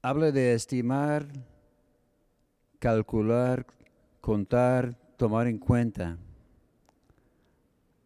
Habla 0.03 0.31
de 0.31 0.55
estimar, 0.55 1.27
calcular, 2.79 3.67
contar, 4.21 4.95
tomar 5.17 5.49
en 5.49 5.59
cuenta, 5.59 6.17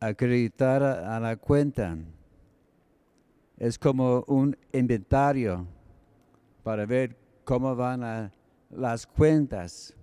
acreditar 0.01 0.83
a, 0.83 1.21
la 1.21 1.37
cuenta. 1.37 1.99
Es 3.59 3.79
como 3.79 4.25
un 4.29 4.57
inventario 4.73 5.67
para 6.63 6.87
ver 6.87 7.19
cómo 7.45 7.77
van 7.77 8.33
las 8.71 9.07
cuentas. 9.07 9.95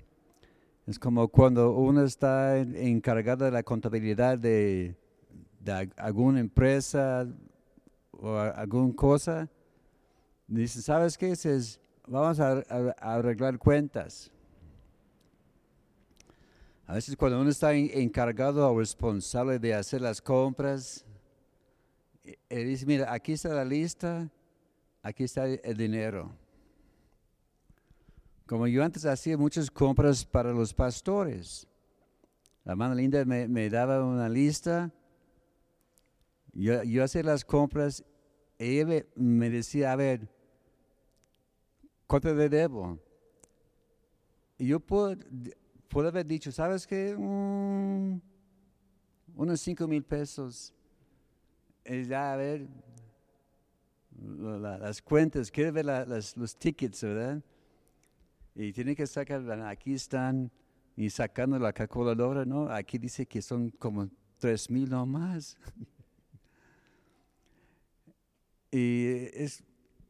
Es 0.87 0.97
como 0.97 1.27
cuando 1.27 1.73
uno 1.73 2.01
está 2.03 2.57
en- 2.57 2.73
encargado 2.73 3.43
de 3.43 3.51
la 3.51 3.61
contabilidad 3.61 4.37
de, 4.37 4.95
alguna 5.97 6.39
empresa 6.39 7.27
o 8.11 8.37
alguna 8.37 8.95
cosa. 8.95 9.49
Dice, 10.47 10.81
¿sabes 10.81 11.17
qué? 11.17 11.27
Dices, 11.27 11.81
vamos 12.07 12.39
a, 12.39 12.63
arreglar 13.01 13.59
cuentas. 13.59 14.31
A 16.85 16.93
veces 16.93 17.17
cuando 17.17 17.41
uno 17.41 17.49
está 17.49 17.73
en- 17.73 17.91
encargado 17.93 18.71
o 18.71 18.79
responsable 18.79 19.59
de 19.59 19.73
hacer 19.73 19.99
las 19.99 20.21
compras, 20.21 21.05
él 22.47 22.65
dice, 22.65 22.85
mira, 22.85 23.11
aquí 23.11 23.33
está 23.33 23.49
la 23.49 23.65
lista, 23.65 24.31
aquí 25.03 25.25
está 25.25 25.47
el 25.47 25.75
dinero. 25.75 26.31
Como 28.47 28.65
yo 28.65 28.81
antes 28.81 29.05
hacía 29.05 29.37
muchas 29.37 29.69
compras 29.69 30.23
para 30.23 30.53
los 30.53 30.73
pastores. 30.73 31.67
La 32.63 32.71
hermana 32.71 32.95
Linda 32.95 33.25
me, 33.25 33.69
daba 33.69 34.03
una 34.05 34.29
lista, 34.29 34.89
yo, 36.53 36.81
yo 36.83 37.03
hacía 37.03 37.23
las 37.23 37.43
compras, 37.43 38.03
ella 38.57 39.03
me- 39.15 39.49
decía, 39.49 39.91
a 39.91 39.97
ver, 39.97 40.29
¿cuánto 42.07 42.33
le 42.33 42.47
debo? 42.47 42.97
Y 44.57 44.67
yo 44.67 44.79
puedo, 44.79 45.17
haber 46.07 46.25
dicho, 46.25 46.49
¿sabes 46.51 46.87
qué? 46.87 47.15
Mm, 47.17 48.19
unos 49.35 49.59
cinco 49.59 49.87
mil 49.89 50.03
pesos. 50.03 50.73
Y 51.85 52.05
ya, 52.05 52.31
a 52.31 52.37
ver, 52.37 52.65
la- 54.21 54.57
la- 54.57 54.77
las 54.77 55.01
cuentas, 55.01 55.51
quiere 55.51 55.71
ver 55.71 55.85
la- 55.85 56.05
las- 56.05 56.35
los 56.37 56.55
tickets, 56.55 57.03
¿verdad? 57.03 57.41
Y 58.59 58.73
tiene 58.73 58.95
que 58.95 59.05
sacar, 59.05 59.43
bueno, 59.43 59.67
aquí 59.67 59.93
están, 59.93 60.49
y 60.95 61.11
sacando 61.11 61.59
la 61.59 61.71
calculadora, 61.71 62.43
¿no? 62.43 62.67
Aquí 62.71 62.97
dice 62.97 63.27
que 63.27 63.39
son 63.39 63.69
como 63.69 64.09
tres 64.39 64.67
mil 64.71 64.91
o 64.95 65.05
más. 65.05 65.55
y 68.71 69.27
es, 69.31 69.63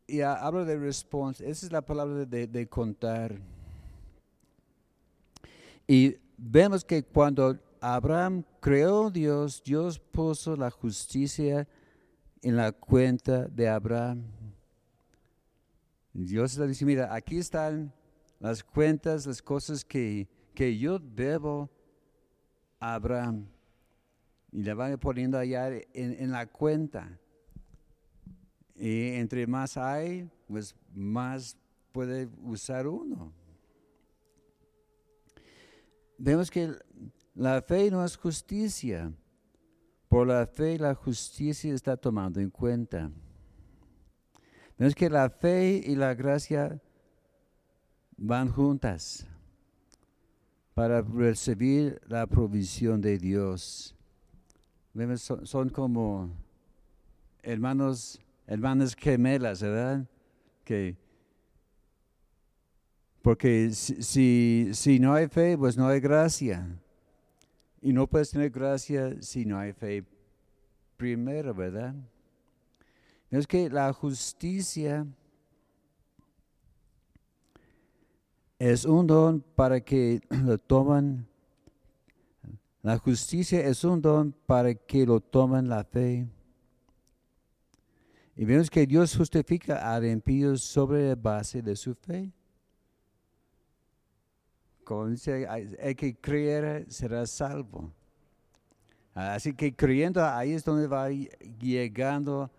y 0.07 0.21
ha- 0.21 0.35
hablo 0.35 0.63
de 0.63 0.77
response, 0.77 1.43
esa 1.49 1.65
es 1.65 1.73
la 1.73 1.81
palabra 1.81 2.25
de, 2.25 2.47
de 2.47 2.69
contar. 2.69 3.37
Y 5.85 6.15
vemos 6.37 6.85
que 6.85 7.03
cuando 7.03 7.59
Abraham 7.81 8.45
creó 8.61 9.11
Dios, 9.11 9.61
Dios 9.61 9.99
puso 9.99 10.55
la 10.55 10.71
justicia 10.71 11.67
en 12.41 12.55
la 12.55 12.71
cuenta 12.71 13.43
de 13.49 13.67
Abraham. 13.67 14.23
Dios 16.13 16.57
le 16.57 16.67
dice, 16.67 16.85
mira, 16.85 17.13
aquí 17.13 17.39
están 17.39 17.91
las 18.39 18.63
cuentas, 18.63 19.25
las 19.25 19.41
cosas 19.41 19.83
que, 19.83 20.27
que 20.53 20.77
yo 20.77 20.99
debo 20.99 21.69
a 22.79 22.95
Abraham. 22.95 23.47
Y 24.51 24.63
le 24.63 24.73
van 24.73 24.97
poniendo 24.97 25.37
allá 25.37 25.69
en, 25.69 25.83
en 25.93 26.31
la 26.31 26.45
cuenta. 26.45 27.19
Y 28.75 29.13
entre 29.13 29.45
más 29.47 29.75
hay, 29.77 30.29
pues 30.47 30.75
más 30.93 31.57
puede 31.91 32.29
usar 32.43 32.87
uno. 32.87 33.33
Vemos 36.17 36.49
que 36.49 36.71
la 37.35 37.61
fe 37.61 37.91
no 37.91 38.03
es 38.03 38.15
justicia. 38.15 39.11
Por 40.07 40.27
la 40.27 40.47
fe 40.47 40.79
la 40.79 40.95
justicia 40.95 41.73
está 41.73 41.97
tomando 41.97 42.39
en 42.39 42.49
cuenta. 42.49 43.11
Vemos 44.77 44.95
que 44.95 45.09
la 45.09 45.29
fe 45.29 45.81
y 45.83 45.95
la 45.95 46.13
gracia 46.13 46.81
van 48.17 48.51
juntas 48.51 49.27
para 50.73 51.01
recibir 51.01 52.01
la 52.07 52.25
provisión 52.27 53.01
de 53.01 53.17
Dios. 53.17 53.95
Son, 55.43 55.69
como 55.69 56.29
hermanos, 57.43 58.19
hermanas 58.47 58.95
gemelas, 58.95 59.61
¿verdad? 59.61 60.05
Que 60.63 60.95
porque 63.21 63.71
si, 63.71 64.69
si 64.71 64.99
no 64.99 65.13
hay 65.13 65.27
fe, 65.27 65.57
pues 65.57 65.75
no 65.75 65.87
hay 65.87 65.99
gracia. 65.99 66.65
Y 67.81 67.91
no 67.91 68.07
puedes 68.07 68.31
tener 68.31 68.49
gracia 68.49 69.21
si 69.21 69.45
no 69.45 69.59
hay 69.59 69.73
fe 69.73 70.05
primero, 70.95 71.53
¿verdad? 71.53 71.93
Es 73.29 73.45
que 73.45 73.69
la 73.69 73.91
justicia 73.91 75.05
es 78.59 78.85
un 78.85 79.05
don 79.05 79.41
para 79.55 79.79
que 79.81 80.21
lo 80.29 80.57
toman. 80.57 81.27
La 82.81 82.97
justicia 82.97 83.59
es 83.65 83.83
un 83.83 84.01
don 84.01 84.33
para 84.45 84.73
que 84.73 85.05
lo 85.05 85.19
tomen 85.19 85.67
la 85.67 85.83
fe. 85.83 86.27
Y 88.35 88.45
vemos 88.45 88.69
que 88.69 88.85
Dios 88.85 89.15
justifica 89.15 89.93
al 89.93 90.05
impío 90.05 90.55
sobre 90.57 91.09
la 91.09 91.15
base 91.15 91.61
de 91.61 91.75
su 91.75 91.95
fe. 91.95 92.31
Como 94.83 95.07
dice, 95.07 95.45
el 95.79 95.95
que 95.95 96.15
creyera 96.15 96.83
será 96.87 97.25
salvo. 97.25 97.91
Así 99.13 99.53
que 99.53 99.75
creyendo 99.75 100.23
ahí 100.23 100.53
es 100.53 100.63
donde 100.63 100.87
va 100.87 101.09
llegando 101.09 102.49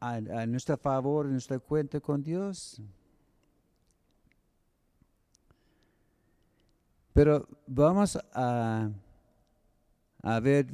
a, 0.00 0.14
a 0.14 0.46
nuestro 0.46 0.76
favor, 0.78 1.26
nuestra 1.26 1.58
cuenta 1.58 2.00
con 2.00 2.22
Dios. 2.22 2.80
Pero 7.14 7.48
vamos 7.66 8.18
a, 8.34 8.90
a 10.20 10.40
ver 10.40 10.66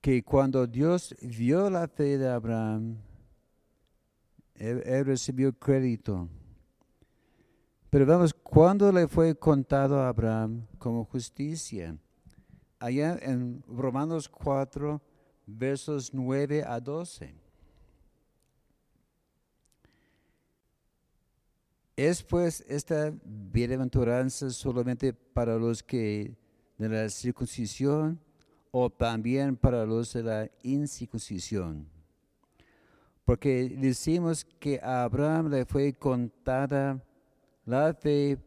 que 0.00 0.24
cuando 0.24 0.66
Dios 0.66 1.14
vio 1.20 1.70
la 1.70 1.86
fe 1.86 2.18
de 2.18 2.28
Abraham, 2.28 2.96
él, 4.54 5.04
recibió 5.04 5.52
crédito. 5.52 6.28
Pero 7.90 8.06
vemos, 8.06 8.32
¿cuándo 8.32 8.90
le 8.90 9.06
fue 9.06 9.34
contado 9.36 10.00
a 10.00 10.08
Abraham 10.08 10.66
como 10.78 11.04
justicia? 11.04 11.96
Allá 12.78 13.18
en 13.20 13.62
Romanos 13.68 14.28
4, 14.28 15.00
versos 15.46 16.14
9 16.14 16.64
a 16.66 16.80
12. 16.80 17.41
¿Es 21.96 22.22
pues 22.22 22.64
esta 22.68 23.12
bienaventuranza 23.22 24.48
solamente 24.48 25.12
para 25.12 25.56
los 25.56 25.82
que 25.82 26.34
de 26.78 26.88
la 26.88 27.08
circuncisión 27.10 28.18
o 28.70 28.88
también 28.88 29.56
para 29.56 29.84
los 29.84 30.14
de 30.14 30.22
la 30.22 30.50
incircuncisión? 30.62 31.86
Porque 33.26 33.76
decimos 33.78 34.42
que 34.58 34.80
a 34.82 35.04
Abraham 35.04 35.50
le 35.50 35.66
fue 35.66 35.92
contada 35.92 37.04
la 37.66 37.92
fe 37.92 38.38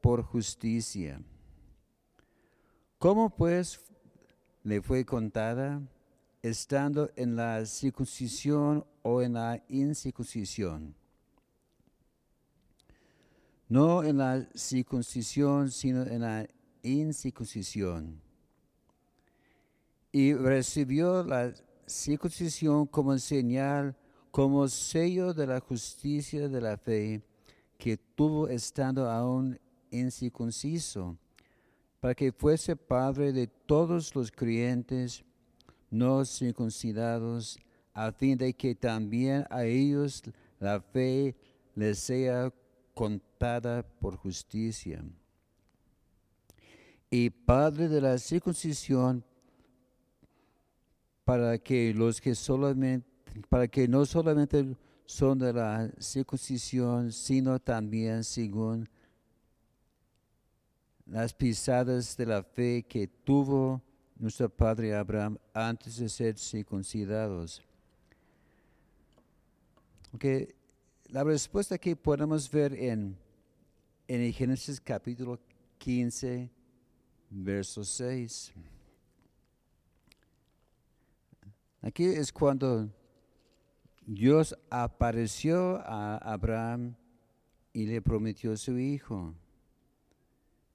por 0.00 0.22
justicia. 0.22 1.20
¿Cómo 2.98 3.28
pues 3.28 3.80
le 4.64 4.80
fue 4.80 5.04
contada? 5.04 5.82
Estando 6.40 7.10
en 7.16 7.36
la 7.36 7.66
circuncisión 7.66 8.86
o 9.02 9.20
en 9.20 9.34
la 9.34 9.62
incircuncisión. 9.68 10.94
No 13.68 14.02
en 14.02 14.18
la 14.18 14.48
circuncisión, 14.54 15.70
sino 15.70 16.02
en 16.02 16.22
la 16.22 16.46
incircuncisión. 16.82 18.20
Y 20.10 20.32
recibió 20.32 21.22
la 21.22 21.52
circuncisión 21.86 22.86
como 22.86 23.18
señal, 23.18 23.94
como 24.30 24.68
sello 24.68 25.34
de 25.34 25.46
la 25.46 25.60
justicia 25.60 26.48
de 26.48 26.60
la 26.60 26.76
fe 26.76 27.22
que 27.76 27.96
tuvo 27.96 28.48
estando 28.48 29.10
aún 29.10 29.58
incircunciso, 29.90 31.16
para 32.00 32.14
que 32.14 32.32
fuese 32.32 32.74
padre 32.74 33.32
de 33.32 33.46
todos 33.46 34.14
los 34.14 34.30
creyentes 34.30 35.24
no 35.90 36.24
circuncidados, 36.24 37.58
a 37.92 38.12
fin 38.12 38.36
de 38.38 38.52
que 38.54 38.74
también 38.74 39.44
a 39.50 39.64
ellos 39.64 40.22
la 40.58 40.80
fe 40.80 41.36
les 41.74 41.98
sea 41.98 42.52
contada 42.98 43.84
por 44.00 44.16
justicia. 44.16 45.04
Y 47.08 47.30
padre 47.30 47.86
de 47.86 48.00
la 48.00 48.18
circuncisión, 48.18 49.24
para 51.24 51.58
que 51.58 51.94
los 51.94 52.20
que 52.20 52.34
solamente, 52.34 53.08
para 53.48 53.68
que 53.68 53.86
no 53.86 54.04
solamente 54.04 54.76
son 55.06 55.38
de 55.38 55.52
la 55.52 55.88
circuncisión, 56.00 57.12
sino 57.12 57.60
también 57.60 58.24
según 58.24 58.88
las 61.06 61.32
pisadas 61.32 62.16
de 62.16 62.26
la 62.26 62.42
fe 62.42 62.82
que 62.82 63.06
tuvo 63.06 63.80
nuestro 64.16 64.48
padre 64.48 64.96
Abraham 64.96 65.38
antes 65.54 65.98
de 65.98 66.08
ser 66.08 66.36
circuncidados. 66.36 67.62
Okay. 70.14 70.57
La 71.10 71.24
respuesta 71.24 71.78
que 71.78 71.96
podemos 71.96 72.50
ver 72.50 72.74
en, 72.74 73.16
en 74.08 74.30
Génesis 74.30 74.78
capítulo 74.78 75.40
15, 75.78 76.50
verso 77.30 77.82
6. 77.82 78.52
Aquí 81.80 82.04
es 82.04 82.30
cuando 82.30 82.90
Dios 84.04 84.54
apareció 84.68 85.78
a 85.78 86.18
Abraham 86.18 86.94
y 87.72 87.86
le 87.86 88.02
prometió 88.02 88.54
su 88.58 88.78
hijo. 88.78 89.32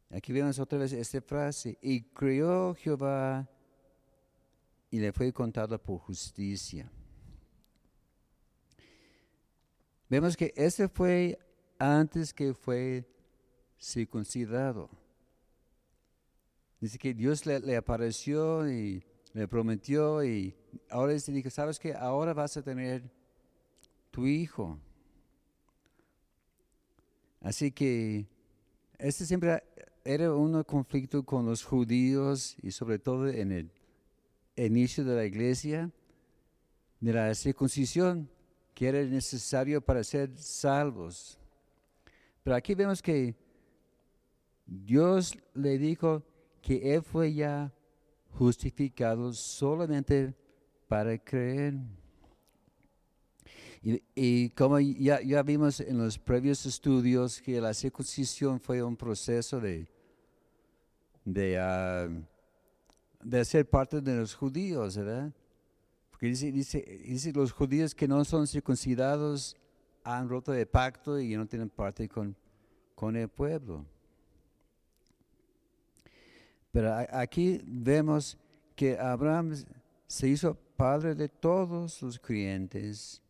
Aquí 0.09 0.33
vemos 0.33 0.57
otra 0.57 0.79
vez 0.79 0.93
esta 0.93 1.21
frase, 1.21 1.77
y 1.79 2.01
crió 2.01 2.73
Jehová 2.73 3.47
y 4.89 4.97
le 4.99 5.11
fue 5.11 5.31
contado 5.31 5.77
por 5.77 5.99
justicia. 5.99 6.89
Vemos 10.09 10.37
que 10.37 10.53
ese 10.55 10.87
fue 10.87 11.39
antes 11.79 12.33
que 12.33 12.53
fue 12.53 13.05
circuncidado. 13.79 14.89
Dice 16.79 16.97
que 16.97 17.13
Dios 17.13 17.45
le, 17.45 17.75
apareció 17.75 18.69
y 18.69 19.03
le 19.33 19.47
prometió 19.47 20.23
y 20.23 20.55
ahora 20.89 21.13
dice, 21.13 21.49
¿sabes 21.49 21.79
que 21.79 21.93
Ahora 21.93 22.33
vas 22.33 22.57
a 22.57 22.61
tener 22.61 23.09
tu 24.11 24.27
hijo. 24.27 24.77
Así 27.41 27.71
que 27.71 28.27
este 28.99 29.25
siempre 29.25 29.63
era 30.05 30.33
un 30.33 30.63
conflicto 30.63 31.23
con 31.23 31.45
los 31.45 31.63
judíos 31.63 32.55
y 32.61 32.71
sobre 32.71 32.99
todo 32.99 33.27
en 33.27 33.51
el 33.51 33.71
inicio 34.55 35.03
de 35.03 35.15
la 35.15 35.25
iglesia, 35.25 35.91
de 36.99 37.13
la 37.13 37.33
circuncisión, 37.35 38.29
que 38.73 38.87
era 38.87 39.03
necesario 39.03 39.81
para 39.81 40.03
ser 40.03 40.35
salvos. 40.37 41.37
Pero 42.43 42.55
aquí 42.55 42.73
vemos 42.75 43.01
que 43.01 43.35
Dios 44.65 45.37
le 45.53 45.77
dijo 45.77 46.23
que 46.61 46.95
él 46.95 47.01
fue 47.01 47.33
ya 47.33 47.71
justificado 48.31 49.31
solamente 49.33 50.33
para 50.87 51.17
creer. 51.17 51.75
Y, 54.15 54.49
como 54.51 54.79
ya, 54.79 55.43
vimos 55.43 55.81
en 55.81 55.97
los 55.97 56.17
previos 56.17 56.65
estudios 56.65 57.41
que 57.41 57.59
la 57.59 57.73
circuncisión 57.73 58.57
fue 58.59 58.81
un 58.81 58.95
proceso 58.95 59.59
de, 59.59 59.85
de, 61.25 61.59
ah, 61.59 62.07
de 63.21 63.45
ser 63.45 63.69
parte 63.69 63.99
de 63.99 64.15
los 64.15 64.33
judíos, 64.33 64.95
¿verdad? 64.95 65.33
Dice, 66.29 66.51
dice, 66.51 67.01
dice, 67.05 67.33
los 67.33 67.51
judíos 67.51 67.93
que 67.93 68.07
no 68.07 68.23
son 68.23 68.47
circuncidados 68.47 69.57
han 70.03 70.29
roto 70.29 70.53
el 70.53 70.65
pacto 70.67 71.19
y 71.19 71.35
no 71.35 71.45
tienen 71.45 71.69
parte 71.69 72.07
con, 72.07 72.35
con 72.95 73.15
el 73.15 73.27
pueblo. 73.27 73.85
Pero 76.71 76.93
aquí 77.11 77.61
vemos 77.65 78.37
que 78.75 78.97
Abraham 78.97 79.53
se 80.07 80.27
hizo 80.27 80.55
padre 80.75 81.13
de 81.13 81.29
todos 81.29 82.01
los 82.01 82.19
creyentes 82.19 83.21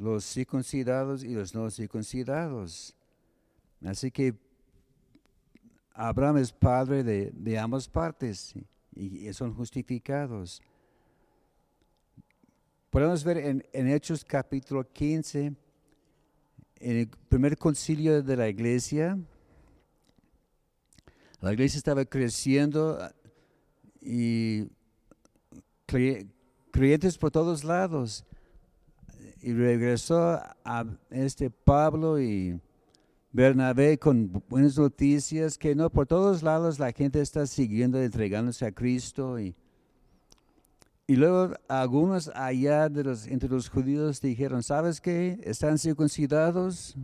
los 0.00 0.24
circuncidados 0.24 1.22
y 1.22 1.34
los 1.34 1.54
no 1.54 1.70
circuncidados. 1.70 2.96
Así 3.84 4.10
que 4.10 4.34
Abraham 5.92 6.38
es 6.38 6.52
padre 6.52 7.04
de, 7.04 7.58
ambas 7.58 7.86
partes 7.86 8.54
y, 8.94 9.30
son 9.34 9.52
justificados. 9.54 10.62
Podemos 12.90 13.22
ver 13.22 13.38
en, 13.38 13.64
en, 13.72 13.86
Hechos 13.86 14.24
capítulo 14.24 14.82
15, 14.82 15.54
en 16.80 16.96
el 16.96 17.08
primer 17.28 17.56
concilio 17.56 18.20
de 18.20 18.36
la 18.36 18.48
iglesia, 18.48 19.16
la 21.40 21.52
iglesia 21.52 21.78
estaba 21.78 22.04
creciendo 22.04 22.98
y 24.00 24.66
creyentes 25.86 27.16
por 27.16 27.30
todos 27.30 27.62
lados. 27.62 28.24
Y 29.40 29.52
regresó 29.52 30.40
a 30.64 30.84
este 31.10 31.48
Pablo 31.48 32.20
y 32.20 32.60
Bernabé 33.30 33.98
con 33.98 34.42
buenas 34.48 34.76
noticias 34.76 35.56
que 35.56 35.76
no 35.76 35.90
por 35.90 36.08
todos 36.08 36.42
lados 36.42 36.80
la 36.80 36.90
gente 36.90 37.20
está 37.20 37.46
siguiendo, 37.46 38.02
entregándose 38.02 38.66
a 38.66 38.72
Cristo 38.72 39.38
y, 39.38 39.54
y 41.10 41.16
luego 41.16 41.56
algunos 41.66 42.30
allá 42.36 42.88
de 42.88 43.02
los, 43.02 43.26
entre 43.26 43.48
los 43.48 43.68
judíos 43.68 44.20
dijeron, 44.20 44.62
¿sabes 44.62 45.00
qué? 45.00 45.40
¿Están 45.42 45.76
circuncidados? 45.76 46.94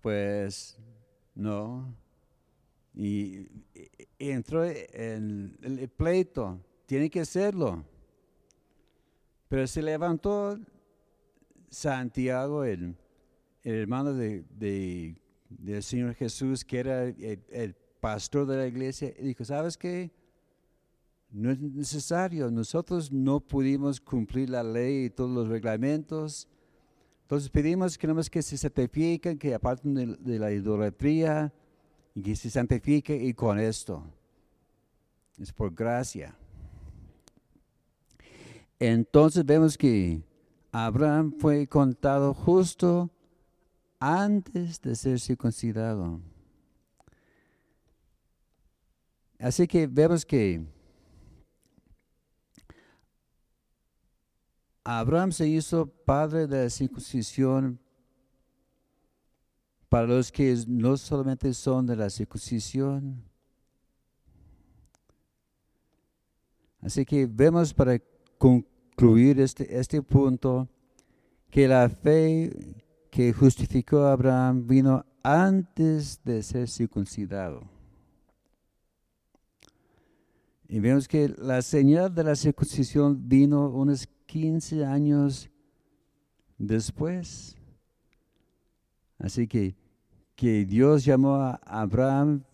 Pues 0.00 0.76
no. 1.36 1.94
Y, 2.92 3.46
entró 4.18 4.64
en 4.64 5.56
el 5.62 5.88
pleito, 5.90 6.58
tiene 6.86 7.08
que 7.08 7.24
serlo. 7.24 7.84
Pero 9.48 9.68
se 9.68 9.80
levantó 9.80 10.58
Santiago, 11.70 12.64
el, 12.64 12.96
hermano 13.62 14.12
de, 14.12 14.42
del 15.48 15.82
Señor 15.84 16.16
Jesús, 16.16 16.64
que 16.64 16.80
era 16.80 17.04
el, 17.04 17.76
pastor 18.00 18.44
de 18.48 18.56
la 18.56 18.66
iglesia, 18.66 19.14
y 19.20 19.22
dijo, 19.22 19.44
¿sabes 19.44 19.78
qué? 19.78 20.10
No 21.30 21.50
es 21.50 21.60
necesario, 21.60 22.50
nosotros 22.50 23.12
no 23.12 23.40
pudimos 23.40 24.00
cumplir 24.00 24.48
la 24.48 24.62
ley 24.62 25.04
y 25.04 25.10
todos 25.10 25.30
los 25.30 25.48
reglamentos. 25.48 26.48
Entonces 27.22 27.50
pedimos 27.50 27.98
que 27.98 28.08
que 28.30 28.42
se 28.42 28.56
santifiquen, 28.56 29.38
que 29.38 29.54
aparten 29.54 29.94
de, 29.94 30.06
de, 30.06 30.38
la 30.38 30.50
idolatría 30.50 31.52
y 32.14 32.22
que 32.22 32.34
se 32.34 32.48
santifiquen 32.48 33.26
y 33.26 33.34
con 33.34 33.58
esto. 33.58 34.02
Es 35.38 35.52
por 35.52 35.74
gracia. 35.74 36.34
Entonces 38.78 39.44
vemos 39.44 39.76
que 39.76 40.22
Abraham 40.72 41.34
fue 41.38 41.66
contado 41.66 42.32
justo 42.32 43.10
antes 44.00 44.80
de 44.80 44.94
ser 44.94 45.20
circuncidado. 45.20 46.20
Así 49.38 49.66
que 49.66 49.86
vemos 49.86 50.24
que 50.24 50.64
Abraham 54.90 55.32
se 55.32 55.46
hizo 55.46 55.84
padre 55.86 56.46
de 56.46 56.64
la 56.64 56.70
circuncisión 56.70 57.78
para 59.90 60.06
los 60.06 60.32
que 60.32 60.56
no 60.66 60.96
solamente 60.96 61.52
son 61.52 61.84
de 61.84 61.94
la 61.94 62.08
circuncisión. 62.08 63.22
Así 66.80 67.04
que 67.04 67.26
vemos 67.26 67.74
para 67.74 68.00
concluir 68.38 69.38
este, 69.40 69.78
este 69.78 70.00
punto 70.00 70.66
que 71.50 71.68
la 71.68 71.90
fe 71.90 72.50
que 73.10 73.34
justificó 73.34 74.04
a 74.04 74.12
Abraham 74.12 74.66
vino 74.66 75.04
antes 75.22 76.24
de 76.24 76.42
ser 76.42 76.66
circuncidado. 76.66 77.68
Y 80.66 80.80
vemos 80.80 81.06
que 81.06 81.28
la 81.28 81.60
señal 81.60 82.14
de 82.14 82.24
la 82.24 82.34
circuncisión 82.34 83.28
vino 83.28 83.68
unos 83.68 84.08
15 84.28 84.84
años 84.84 85.50
después. 86.58 87.56
Así 89.18 89.48
que, 89.48 89.74
que 90.36 90.64
Dios 90.66 91.04
llamó 91.04 91.36
a 91.36 91.60
Abraham 91.64 92.44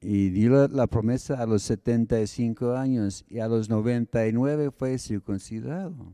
y 0.00 0.28
dio 0.28 0.68
la 0.68 0.86
promesa 0.86 1.42
a 1.42 1.46
los 1.46 1.62
75 1.62 2.74
años 2.74 3.24
y 3.28 3.38
a 3.38 3.48
los 3.48 3.68
99 3.68 4.70
fue 4.70 4.98
circuncidado. 4.98 6.12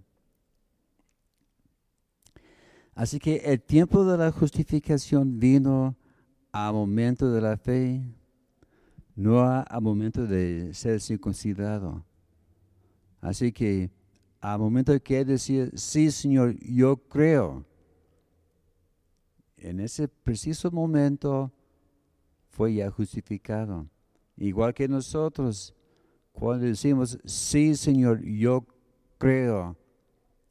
Así 2.94 3.18
que 3.18 3.36
el 3.44 3.60
tiempo 3.60 4.04
de 4.04 4.16
la 4.16 4.32
justificación 4.32 5.38
vino 5.38 5.96
a 6.52 6.72
momento 6.72 7.30
de 7.30 7.40
la 7.42 7.56
fe, 7.58 8.02
no 9.14 9.40
a, 9.40 9.66
momento 9.80 10.26
de 10.26 10.72
ser 10.72 11.00
circuncidado. 11.00 12.04
Así 13.20 13.52
que 13.52 13.90
a 14.40 14.59
momento 14.59 14.99
que 15.03 15.20
él 15.20 15.27
decía, 15.27 15.68
sí 15.75 16.11
Señor, 16.11 16.57
yo 16.61 16.96
creo, 16.96 17.64
en 19.57 19.81
ese 19.81 20.09
preciso 20.09 20.70
momento 20.70 21.53
fue 22.51 22.75
ya 22.75 22.90
justificado. 22.90 23.87
Igual 24.37 24.75
que 24.75 24.87
nosotros, 24.87 25.75
cuando 26.33 26.66
decimos, 26.66 27.18
sí 27.25 27.75
Señor, 27.75 28.22
yo 28.22 28.66
creo, 29.18 29.77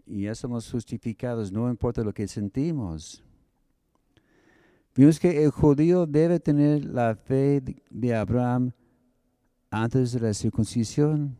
y 0.05 0.23
ya 0.23 0.35
somos 0.35 0.69
justificados, 0.69 1.51
no 1.51 1.69
importa 1.69 2.03
lo 2.03 2.13
que 2.13 2.27
sentimos. 2.27 3.23
Vimos 4.95 5.19
que 5.19 5.43
el 5.43 5.51
judío 5.51 6.05
debe 6.05 6.39
tener 6.39 6.85
la 6.85 7.15
fe 7.15 7.61
de 7.89 8.15
Abraham 8.15 8.71
antes 9.69 10.13
de 10.13 10.21
la 10.21 10.33
circuncisión. 10.33 11.37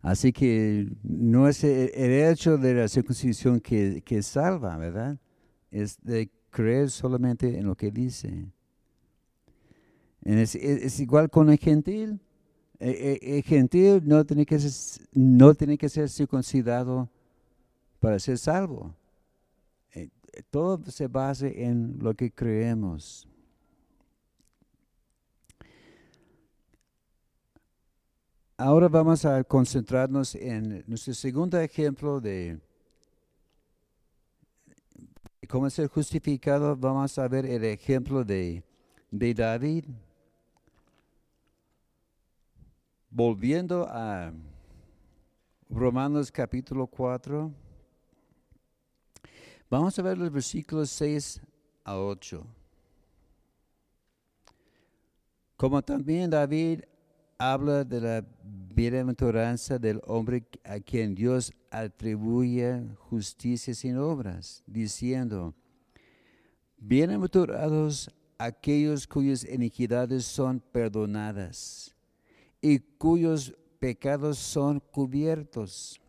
Así 0.00 0.32
que 0.32 0.88
no 1.02 1.48
es 1.48 1.64
el, 1.64 1.90
hecho 1.94 2.56
de 2.56 2.74
la 2.74 2.88
circuncisión 2.88 3.60
que, 3.60 4.22
salva, 4.22 4.76
¿verdad? 4.76 5.18
Es 5.70 5.98
de 6.02 6.30
creer 6.50 6.90
solamente 6.90 7.58
en 7.58 7.66
lo 7.66 7.74
que 7.74 7.90
dice. 7.90 8.46
Es, 10.22 10.54
es, 10.54 11.00
igual 11.00 11.30
con 11.30 11.50
el 11.50 11.58
gentil. 11.58 12.20
El, 12.78 13.42
gentil 13.42 14.02
no 14.04 14.24
tiene, 14.24 14.46
que 14.46 14.58
ser, 14.58 15.06
no 15.12 15.54
tiene 15.54 15.76
que 15.76 15.88
ser 15.88 16.08
circuncidado 16.08 17.10
para 17.98 18.18
ser 18.20 18.38
salvo. 18.38 18.94
Eh, 19.94 20.10
todo 20.50 20.80
se 20.90 21.08
basa 21.08 21.48
en 21.48 21.98
lo 22.00 22.14
que 22.14 22.30
creemos. 22.30 23.28
Ahora 28.60 28.88
vamos 28.88 29.24
a 29.24 29.44
concentrarnos 29.44 30.34
en 30.34 30.82
nuestro 30.88 31.14
segundo 31.14 31.60
ejemplo 31.60 32.20
de 32.20 32.58
cómo 35.48 35.70
ser 35.70 35.86
justificado. 35.86 36.74
Vamos 36.74 37.16
a 37.20 37.28
ver 37.28 37.46
el 37.46 37.62
ejemplo 37.62 38.24
de, 38.24 38.64
David. 39.12 39.84
Volviendo 43.08 43.86
a 43.88 44.32
Romanos 45.70 46.32
capítulo 46.32 46.88
4, 46.88 47.52
vamos 49.70 49.96
a 49.96 50.02
ver 50.02 50.18
los 50.18 50.32
versículos 50.32 50.90
6 50.90 51.40
a 51.84 51.96
8. 51.96 52.44
Como 55.56 55.80
también 55.80 56.28
David 56.28 56.82
habla 57.38 57.84
de 57.84 58.00
la 58.00 58.24
bienaventuranza 58.74 59.78
del 59.78 60.00
hombre 60.06 60.44
a 60.64 60.80
quien 60.80 61.14
Dios 61.14 61.52
atribuye 61.70 62.82
justicia 62.98 63.74
sin 63.74 63.96
obras, 63.96 64.64
diciendo, 64.66 65.54
bienaventurados 66.78 68.10
aquellos 68.38 69.06
cuyas 69.06 69.44
iniquidades 69.44 70.24
son 70.24 70.58
perdonadas 70.58 71.94
y 72.60 72.80
cuyos 72.80 73.54
pecados 73.78 74.38
son 74.38 74.80
cubiertos. 74.80 76.00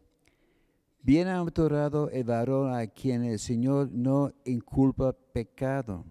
Bienaventurado 1.04 2.10
el 2.10 2.24
varón 2.24 2.74
a 2.74 2.88
quien 2.88 3.24
el 3.24 3.38
Señor 3.38 3.92
no 3.92 4.34
inculpa 4.46 5.14
pecado. 5.14 6.06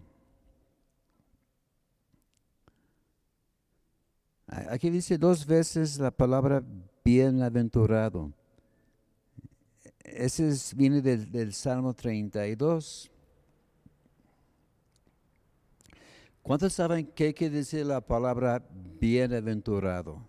Aquí 4.49 4.89
dice 4.89 5.17
dos 5.17 5.45
veces 5.45 5.99
la 5.99 6.09
palabra 6.09 6.63
bienaventurado. 7.05 8.33
Ese 10.03 10.51
viene 10.75 11.01
del, 11.01 11.31
del 11.31 11.53
Salmo 11.53 11.93
32. 11.93 13.11
¿Cuántos 16.41 16.73
saben 16.73 17.05
qué 17.13 17.31
quiere 17.31 17.57
decir 17.57 17.85
la 17.85 18.01
palabra 18.01 18.65
bienaventurado? 18.99 20.27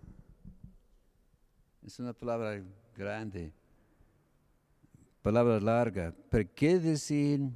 Es 1.83 1.99
una 1.99 2.13
palabra 2.13 2.63
grande, 2.95 3.51
palabra 5.23 5.59
larga, 5.59 6.13
pero 6.29 6.47
¿qué 6.53 6.79
decir 6.79 7.49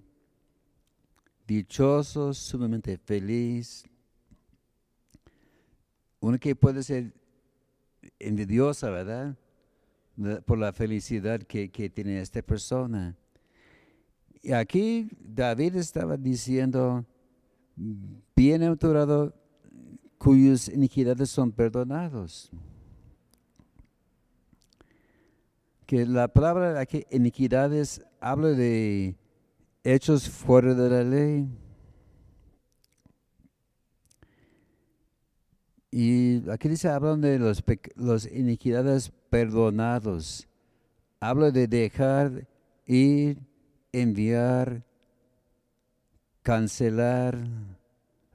dichoso, 1.45 2.33
sumamente 2.33 2.97
feliz, 2.97 3.85
una 6.25 6.39
que 6.39 6.55
puede 6.55 6.81
ser 6.81 7.13
envidiosa, 8.17 8.89
¿verdad? 8.89 9.37
Por 10.45 10.57
la 10.57 10.73
felicidad 10.73 11.39
que, 11.41 11.69
tiene 11.93 12.19
esta 12.19 12.41
persona. 12.41 13.15
Y 14.41 14.51
aquí 14.51 15.07
David 15.19 15.75
estaba 15.75 16.17
diciendo, 16.17 17.05
bienaventurado 18.35 19.35
cuyas 20.17 20.67
iniquidades 20.67 21.29
son 21.29 21.51
perdonados. 21.51 22.49
Que 25.85 26.07
la 26.07 26.27
palabra 26.27 26.79
aquí, 26.79 27.05
iniquidades, 27.11 28.03
habla 28.19 28.47
de 28.47 29.15
hechos 29.83 30.27
fuera 30.27 30.73
de 30.73 30.89
la 30.89 31.03
ley 31.03 31.47
Y 35.97 36.43
aquí 36.49 36.67
dice, 36.67 36.89
hablan 36.89 37.21
de 37.21 37.39
los, 37.39 37.63
los 37.95 38.29
iniquidades 38.29 39.13
perdonados. 39.29 40.45
Habla 41.21 41.51
de 41.51 41.69
dejar 41.69 42.49
ir, 42.85 43.37
enviar, 43.93 44.83
cancelar, 46.41 47.37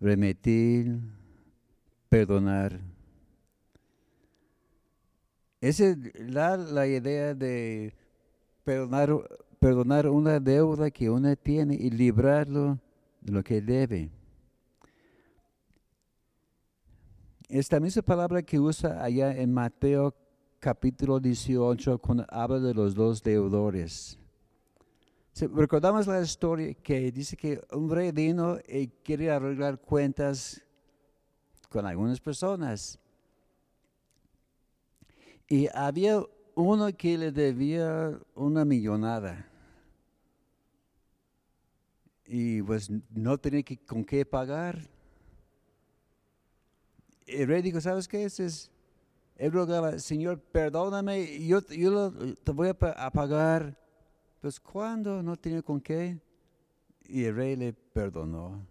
remitir, 0.00 1.00
perdonar. 2.08 2.80
Esa 5.60 5.88
es 5.88 5.98
la, 6.18 6.56
la 6.56 6.86
idea 6.86 7.34
de 7.34 7.92
perdonar, 8.64 9.10
perdonar 9.58 10.08
una 10.08 10.40
deuda 10.40 10.90
que 10.90 11.10
uno 11.10 11.36
tiene 11.36 11.74
y 11.74 11.90
librarlo 11.90 12.78
de 13.20 13.32
lo 13.32 13.44
que 13.44 13.60
debe. 13.60 14.08
Esta 17.52 17.80
misma 17.80 18.02
palabra 18.02 18.44
que 18.44 18.60
usa 18.60 19.02
allá 19.02 19.36
en 19.36 19.52
Mateo 19.52 20.14
capítulo 20.60 21.18
18 21.18 21.98
cuando 21.98 22.24
habla 22.28 22.60
de 22.60 22.72
los 22.72 22.94
dos 22.94 23.24
deudores. 23.24 24.16
recordamos 25.52 26.06
la 26.06 26.20
historia 26.20 26.72
que 26.74 27.10
dice 27.10 27.36
que 27.36 27.60
un 27.72 27.90
rey 27.90 28.12
vino 28.12 28.56
y 28.68 28.86
quería 28.86 29.34
arreglar 29.34 29.80
cuentas 29.80 30.62
con 31.68 31.84
algunas 31.86 32.20
personas. 32.20 33.00
Y 35.48 35.66
había 35.74 36.22
uno 36.54 36.96
que 36.96 37.18
le 37.18 37.32
debía 37.32 38.16
una 38.36 38.64
millonada. 38.64 39.44
Y 42.26 42.62
pues 42.62 42.88
no 43.10 43.38
tenía 43.38 43.64
que, 43.64 43.76
con 43.76 44.04
qué 44.04 44.24
pagar. 44.24 44.99
El 47.30 47.48
rey 47.48 47.62
dijo, 47.62 47.80
¿sabes 47.80 48.08
qué? 48.08 48.24
Ese 48.24 48.46
es, 48.46 48.70
él 49.36 49.52
rogaba, 49.52 49.98
Señor, 49.98 50.40
perdóname, 50.40 51.46
yo, 51.46 51.60
yo 51.68 52.12
te 52.34 52.52
voy 52.52 52.68
a 52.68 52.74
pagar. 52.74 53.78
Pues 54.40 54.58
cuando 54.58 55.22
no 55.22 55.36
tenía 55.36 55.62
con 55.62 55.80
qué. 55.80 56.18
Y 57.04 57.24
el 57.24 57.34
rey 57.34 57.56
le 57.56 57.72
perdonó. 57.72 58.66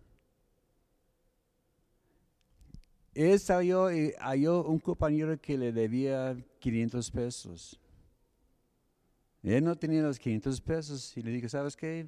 Él 3.14 3.40
salió 3.40 3.92
y 3.92 4.14
halló 4.20 4.64
un 4.64 4.80
compañero 4.80 5.40
que 5.42 5.58
le 5.58 5.72
debía 5.72 6.38
500 6.60 7.12
pesos. 7.12 7.80
Él 9.44 9.64
no 9.64 9.76
tenía 9.76 10.02
los 10.02 10.20
500 10.20 10.62
pesos 10.62 11.18
y 11.18 11.22
le 11.22 11.32
dijo, 11.32 11.50
¿sabes 11.50 11.76
qué? 11.76 12.08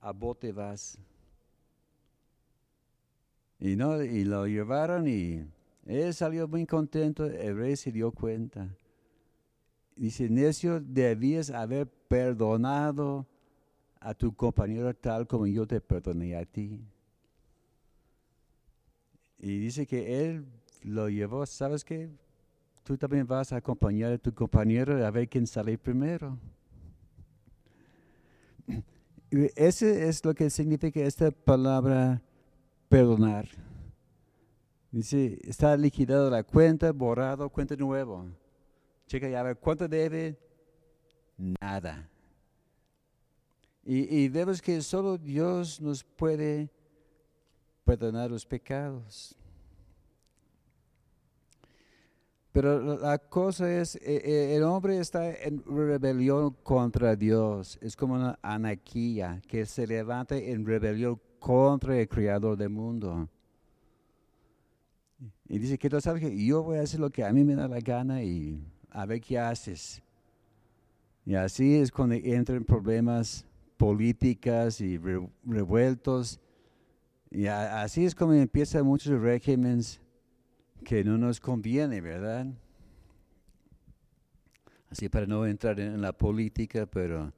A 0.00 0.12
bote 0.12 0.52
vas. 0.52 0.98
Y, 3.60 3.76
no, 3.76 4.02
y 4.02 4.24
lo 4.24 4.46
llevaron 4.46 5.06
y 5.06 5.44
él 5.86 6.14
salió 6.14 6.48
muy 6.48 6.66
contento, 6.66 7.26
el 7.26 7.56
rey 7.56 7.76
se 7.76 7.92
dio 7.92 8.10
cuenta. 8.10 8.74
Dice, 9.96 10.30
necio, 10.30 10.80
debías 10.80 11.50
haber 11.50 11.86
perdonado 11.86 13.26
a 14.00 14.14
tu 14.14 14.34
compañero 14.34 14.94
tal 14.94 15.26
como 15.26 15.46
yo 15.46 15.66
te 15.66 15.78
perdoné 15.80 16.36
a 16.36 16.46
ti. 16.46 16.80
Y 19.38 19.58
dice 19.58 19.86
que 19.86 20.24
él 20.24 20.46
lo 20.82 21.10
llevó, 21.10 21.44
¿sabes 21.44 21.84
qué? 21.84 22.08
Tú 22.82 22.96
también 22.96 23.26
vas 23.26 23.52
a 23.52 23.56
acompañar 23.56 24.12
a 24.12 24.18
tu 24.18 24.32
compañero 24.32 25.04
a 25.04 25.10
ver 25.10 25.28
quién 25.28 25.46
sale 25.46 25.76
primero. 25.76 26.38
Ese 29.30 30.08
es 30.08 30.24
lo 30.24 30.34
que 30.34 30.48
significa 30.48 31.00
esta 31.00 31.30
palabra 31.30 32.22
perdonar. 32.90 33.48
Dice, 34.90 35.38
está 35.44 35.76
liquidado 35.76 36.28
la 36.28 36.42
cuenta, 36.42 36.90
borrado, 36.90 37.48
cuenta 37.48 37.76
nuevo. 37.76 38.26
Checa 39.06 39.28
ya 39.28 39.40
a 39.40 39.44
ver 39.44 39.56
cuánto 39.56 39.86
debe. 39.86 40.36
Nada. 41.38 42.10
Y, 43.82 44.28
vemos 44.28 44.60
que 44.60 44.82
solo 44.82 45.16
Dios 45.16 45.80
nos 45.80 46.04
puede 46.04 46.68
perdonar 47.84 48.30
los 48.30 48.44
pecados. 48.44 49.34
Pero 52.52 52.98
la 52.98 53.18
cosa 53.18 53.72
es, 53.72 53.94
eh, 53.96 54.00
eh, 54.24 54.56
el 54.56 54.64
hombre 54.64 54.98
está 54.98 55.32
en 55.32 55.62
rebelión 55.64 56.56
contra 56.62 57.14
Dios. 57.16 57.78
Es 57.80 57.96
como 57.96 58.14
una 58.14 58.38
anarquía 58.42 59.40
que 59.48 59.64
se 59.64 59.86
levanta 59.86 60.36
en 60.36 60.66
rebelión 60.66 61.20
contra 61.40 61.98
el 61.98 62.08
creador 62.08 62.56
del 62.56 62.70
mundo. 62.70 63.28
Y 65.48 65.58
dice 65.58 65.76
que 65.76 65.90
tú 65.90 66.00
sabes 66.00 66.22
yo 66.46 66.62
voy 66.62 66.78
a 66.78 66.82
hacer 66.82 67.00
lo 67.00 67.10
que 67.10 67.24
a 67.24 67.32
mí 67.32 67.42
me 67.42 67.56
da 67.56 67.66
la 67.66 67.80
gana 67.80 68.22
y 68.22 68.62
a 68.90 69.04
ver 69.06 69.20
qué 69.20 69.38
haces. 69.38 70.00
Y 71.26 71.34
así 71.34 71.76
es 71.76 71.90
cuando 71.90 72.14
entran 72.14 72.64
problemas 72.64 73.44
políticas 73.76 74.80
y 74.80 74.98
revueltos 75.44 76.40
y 77.30 77.46
así 77.46 78.04
es 78.04 78.14
como 78.14 78.32
empiezan 78.32 78.84
muchos 78.84 79.20
regímenes 79.20 80.00
que 80.84 81.04
no 81.04 81.16
nos 81.16 81.38
conviene, 81.38 82.00
¿verdad? 82.00 82.46
Así 84.90 85.08
para 85.08 85.26
no 85.26 85.46
entrar 85.46 85.78
en 85.78 86.00
la 86.00 86.12
política, 86.12 86.86
pero 86.86 87.32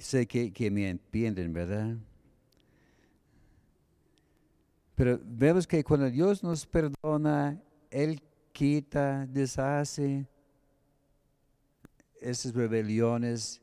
sé 0.00 0.26
que, 0.26 0.52
que 0.52 0.70
me 0.70 0.88
entienden, 0.88 1.52
¿verdad? 1.52 1.96
Pero 4.94 5.18
vemos 5.24 5.66
que 5.66 5.82
cuando 5.82 6.10
Dios 6.10 6.42
nos 6.42 6.66
perdona, 6.66 7.58
Él 7.90 8.22
quita, 8.52 9.26
deshace 9.26 10.26
esas 12.20 12.52
rebeliones 12.54 13.62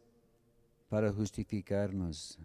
para 0.90 1.12
justificarnos. 1.12 2.40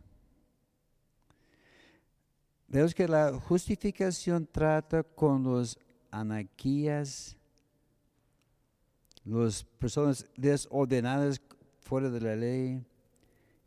Vemos 2.69 2.95
que 2.95 3.09
la 3.09 3.33
justificación 3.39 4.47
trata 4.51 5.03
con 5.03 5.43
los 5.43 5.79
anarquías, 6.11 7.37
las 9.25 9.65
personas 9.65 10.27
desordenadas 10.37 11.41
fuera 11.81 12.11
de 12.11 12.21
la 12.21 12.37
ley, 12.37 12.85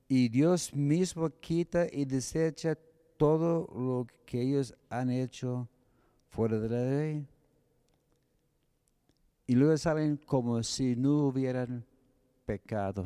y 0.07 0.29
Dios 0.29 0.73
mismo 0.73 1.29
quita 1.29 1.87
y 1.91 2.05
desecha 2.05 2.77
todo 3.17 3.67
lo 3.73 4.07
que 4.25 4.41
ellos 4.41 4.75
han 4.89 5.09
hecho 5.09 5.67
fuera 6.29 6.59
de 6.59 6.69
la 6.69 6.83
ley. 6.83 7.27
Y 9.47 9.55
luego 9.55 9.77
salen 9.77 10.17
como 10.17 10.61
si 10.63 10.95
no 10.95 11.27
hubieran 11.27 11.85
pecado. 12.45 13.05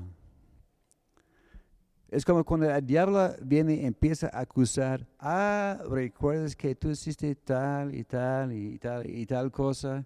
Es 2.10 2.26
como 2.26 2.44
cuando 2.44 2.70
el 2.70 2.86
diablo 2.86 3.36
viene 3.42 3.76
y 3.76 3.86
empieza 3.86 4.30
a 4.34 4.40
acusar, 4.40 5.06
ah, 5.20 5.80
recuerdas 5.90 6.56
que 6.56 6.74
tú 6.74 6.90
hiciste 6.90 7.36
tal 7.36 7.94
y 7.94 8.04
tal 8.04 8.52
y 8.52 8.80
tal 8.80 9.08
y 9.08 9.26
tal 9.28 9.52
cosa, 9.52 10.06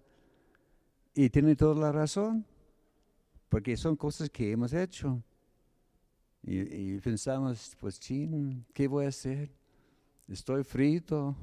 y 1.14 1.30
tiene 1.30 1.56
toda 1.56 1.74
la 1.76 1.92
razón, 1.92 2.44
porque 3.48 3.76
son 3.76 3.96
cosas 3.96 4.28
que 4.28 4.52
hemos 4.52 4.74
hecho. 4.74 5.22
Y, 6.46 6.98
pensamos, 6.98 7.74
pues, 7.80 7.98
chin, 7.98 8.66
¿qué 8.74 8.86
voy 8.86 9.06
a 9.06 9.08
hacer? 9.08 9.50
Estoy 10.28 10.62
frito. 10.62 11.34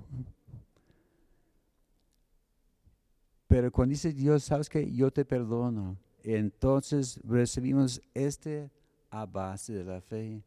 Pero 3.47 3.72
cuando 3.72 3.91
dice 3.91 4.14
Dios, 4.14 4.43
sabes 4.43 4.70
que 4.70 4.91
yo 4.91 5.12
te 5.12 5.26
perdono, 5.26 5.97
entonces 6.24 7.20
recibimos 7.24 7.99
este 8.14 8.70
a 9.10 9.26
base 9.26 9.74
de 9.74 9.84
la 9.84 10.02
fe. 10.02 10.41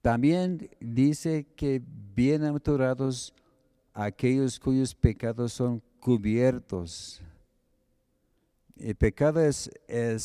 También 0.00 0.68
dice 0.80 1.46
que 1.54 1.80
bienaventurados 2.14 3.32
aquellos 3.94 4.58
cuyos 4.58 4.94
pecados 4.94 5.52
son 5.52 5.80
cubiertos. 6.00 7.22
El 8.82 8.96
pecado 8.96 9.40
es, 9.40 9.70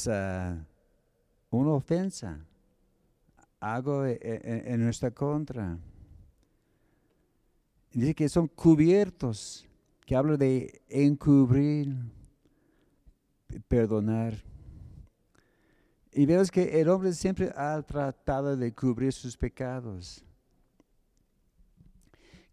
ah, 0.07 0.57
una 1.51 1.71
ofensa, 1.73 2.43
algo 3.59 4.03
e, 4.03 4.13
e, 4.19 4.73
en, 4.73 4.83
nuestra 4.83 5.11
contra. 5.11 5.77
Dice 7.93 8.15
que 8.15 8.27
son 8.27 8.47
cubiertos, 8.47 9.63
que 10.07 10.15
habla 10.15 10.37
de 10.37 10.81
encubrir, 10.89 11.95
perdonar. 13.67 14.33
Y 16.11 16.25
vemos 16.25 16.49
que 16.49 16.81
el 16.81 16.89
hombre 16.89 17.13
siempre 17.13 17.53
ha 17.55 17.79
tratado 17.83 18.57
de 18.57 18.73
cubrir 18.73 19.13
sus 19.13 19.37
pecados. 19.37 20.25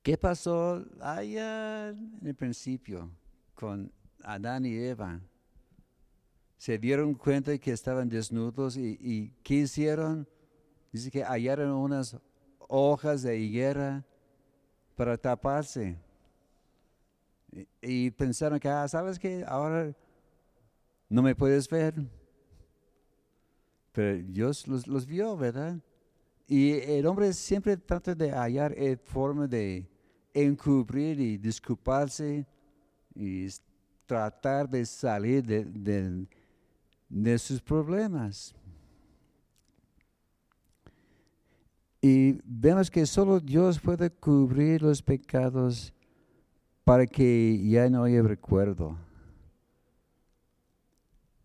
¿Qué 0.03 0.19
pasó 0.19 0.85
allá 1.01 1.89
en 1.89 2.21
el 2.23 2.35
principio 2.35 3.11
con 3.55 3.91
Adán 4.23 4.67
y 4.67 4.75
Eva? 4.75 5.19
Se 6.59 6.79
dieron 6.79 7.15
cuenta 7.15 7.57
que 7.59 7.73
estaban 7.73 8.09
desnudos 8.09 8.77
y, 8.77 9.33
¿qué 9.43 9.55
hicieron? 9.55 10.27
Dice 10.93 11.11
que 11.11 11.23
hallaron 11.23 11.71
unas 11.73 12.17
hojas 12.59 13.23
de 13.23 13.39
higuera 13.39 14.05
para 14.97 15.17
taparse. 15.17 15.99
Y, 17.83 18.11
pensaron 18.13 18.59
que, 18.59 18.69
ah, 18.69 18.89
¿sabes 18.89 19.19
qué? 19.19 19.45
Ahora 19.47 19.95
no 21.09 21.23
me 21.23 21.35
puedes 21.35 21.69
ver 21.69 21.95
pero 23.95 24.21
Dios 24.25 24.67
los, 24.67 25.07
vio, 25.07 25.37
¿verdad? 25.37 25.79
Y 26.49 26.73
el 26.73 27.07
hombre 27.07 27.33
siempre 27.33 27.77
trata 27.77 28.13
de 28.13 28.33
hallar 28.33 28.75
forma 29.05 29.47
de 29.47 29.89
encubrir 30.35 31.21
y 31.21 31.39
disculparse 31.39 32.45
y 33.15 33.47
tratar 34.05 34.69
de 34.69 34.85
salir 34.85 35.45
de, 35.45 35.65
de 35.65 36.27
sus 37.39 37.61
problemas. 37.61 38.55
Y 42.01 42.39
vemos 42.45 42.91
que 42.91 43.07
solo 43.07 43.41
Dios 43.41 43.81
puede 43.81 44.11
cubrir 44.11 44.83
los 44.83 45.01
pecados 45.01 45.93
para 46.85 47.07
que 47.07 47.67
ya 47.67 47.89
no 47.89 48.05
haya 48.05 48.23
recuerdo. 48.23 48.97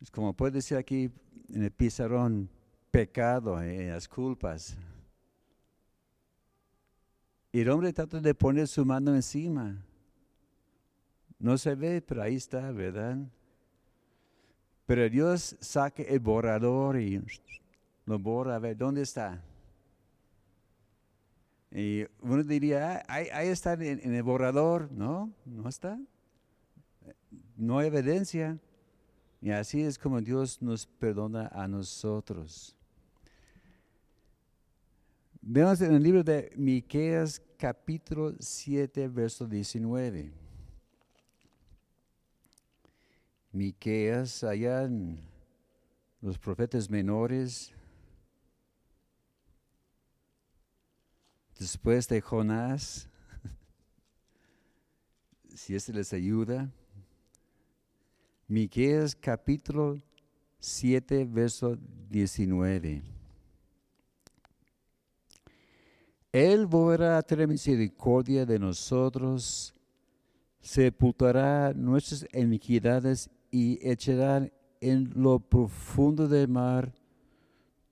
Es 0.01 0.11
como 0.11 0.33
puede 0.33 0.51
decir 0.53 0.77
aquí, 0.77 1.09
en 1.53 1.63
el 1.63 1.71
pizarrón 1.71 2.49
pecado, 2.91 3.61
en 3.61 3.89
las 3.89 4.07
culpas. 4.07 4.77
Y 7.51 7.61
el 7.61 7.69
hombre 7.69 7.93
trata 7.93 8.19
de 8.19 8.35
poner 8.35 8.67
su 8.67 8.85
mano 8.85 9.15
encima. 9.15 9.81
No 11.39 11.57
se 11.57 11.73
ve, 11.73 12.01
pero 12.01 12.21
ahí 12.21 12.35
está, 12.35 12.71
¿verdad? 12.71 13.17
Pero 14.89 15.07
Dios 15.07 15.55
saca 15.59 16.01
el 16.01 16.19
borrador 16.19 16.99
y 16.99 17.21
lo 18.07 18.17
borra, 18.17 18.55
a 18.55 18.57
ver, 18.57 18.75
¿dónde 18.75 19.03
está? 19.03 19.39
Y 21.69 22.05
uno 22.21 22.43
diría, 22.43 23.03
ah, 23.07 23.21
ahí, 23.33 23.49
está 23.49 23.73
en, 23.73 23.99
en 24.03 24.15
el 24.15 24.23
borrador. 24.23 24.91
No, 24.91 25.31
no 25.45 25.69
está. 25.69 25.99
No 27.55 27.77
hay 27.77 27.85
evidencia. 27.85 28.57
Y 29.43 29.51
así 29.51 29.83
es 29.83 29.99
como 29.99 30.21
Dios 30.21 30.59
nos 30.59 30.87
perdona 30.87 31.51
a 31.53 31.67
nosotros. 31.67 32.75
Veamos 35.39 35.81
en 35.81 35.93
el 35.93 36.01
libro 36.01 36.23
de 36.23 36.51
Miqueas 36.55 37.39
capítulo 37.59 38.33
7 38.39 39.07
verso 39.07 39.45
19. 39.45 40.48
Miqueas 43.51 44.43
allá 44.43 44.83
en 44.83 45.19
los 46.21 46.37
profetas 46.37 46.89
menores. 46.89 47.71
Después 51.57 52.07
de 52.07 52.21
Jonás 52.21 53.09
si 55.55 55.75
este 55.75 55.93
les 55.93 56.13
ayuda. 56.13 56.69
Miqueas 58.47 59.15
capítulo 59.15 60.01
7 60.59 61.25
verso 61.25 61.77
19 62.09 63.03
Él 66.31 66.65
volverá 66.65 67.17
a 67.17 67.23
tener 67.23 67.47
misericordia 67.47 68.45
de 68.45 68.59
nosotros, 68.59 69.73
sepultará 70.61 71.73
nuestras 71.73 72.25
iniquidades 72.33 73.29
y 73.51 73.79
echará 73.87 74.49
en 74.81 75.11
lo 75.15 75.39
profundo 75.39 76.27
del 76.27 76.47
mar 76.47 76.93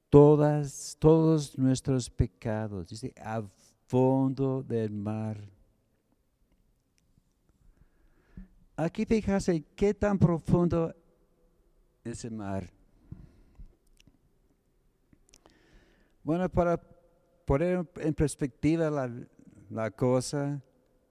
todas, 0.10 0.96
todos 1.00 1.58
nuestros 1.58 2.10
pecados. 2.10 2.88
Dice, 2.90 3.14
a 3.18 3.44
fondo 3.88 4.64
del 4.64 4.92
mar. 4.92 5.38
Aquí 8.76 9.06
fíjate 9.06 9.64
qué 9.76 9.94
tan 9.94 10.20
profundo 10.20 10.94
es 12.04 12.24
el 12.26 12.34
mar. 12.34 12.70
Bueno, 16.24 16.50
para 16.50 16.80
poner 17.46 17.88
en 17.96 18.14
perspectiva 18.14 18.90
la, 18.90 19.10
la 19.70 19.90
cosa, 19.92 20.62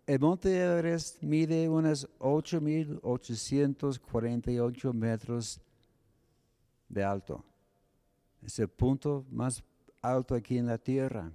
el 0.06 0.20
monte 0.20 0.56
Everest 0.56 1.20
mide 1.22 1.68
unos 1.68 2.08
8.848 2.20 4.92
metros 4.92 5.60
de 6.88 7.02
alto. 7.02 7.44
Es 8.42 8.60
el 8.60 8.68
punto 8.68 9.26
más 9.30 9.64
alto 10.00 10.36
aquí 10.36 10.58
en 10.58 10.66
la 10.66 10.78
Tierra. 10.78 11.32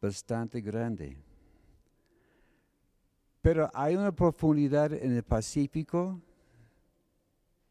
Bastante 0.00 0.60
grande. 0.60 1.16
Pero 3.40 3.70
hay 3.72 3.96
una 3.96 4.14
profundidad 4.14 4.92
en 4.92 5.16
el 5.16 5.22
Pacífico, 5.22 6.20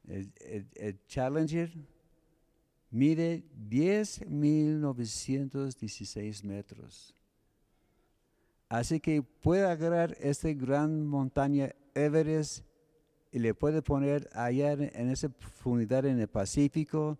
el, 0.07 0.33
el 0.73 0.97
Challenger, 1.05 1.71
mide 2.89 3.43
10.916 3.69 6.43
metros. 6.43 7.13
Así 8.69 8.99
que 8.99 9.21
puede 9.21 9.65
agarrar 9.65 10.15
esta 10.19 10.51
gran 10.53 11.05
montaña 11.05 11.73
Everest 11.93 12.65
y 13.31 13.39
le 13.39 13.53
puede 13.53 13.81
poner 13.81 14.29
allá 14.33 14.73
en 14.73 15.09
esa 15.09 15.29
profundidad 15.29 16.05
en 16.05 16.19
el 16.19 16.27
Pacífico 16.27 17.17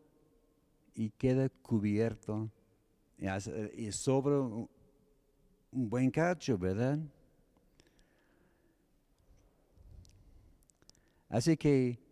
y 0.93 1.09
queda 1.11 1.49
cubierto 1.49 2.49
y 3.75 3.91
sobre 3.91 4.37
un 4.37 4.69
buen 5.71 6.09
cacho, 6.11 6.57
¿verdad? 6.57 6.99
Así 11.29 11.57
que 11.57 12.05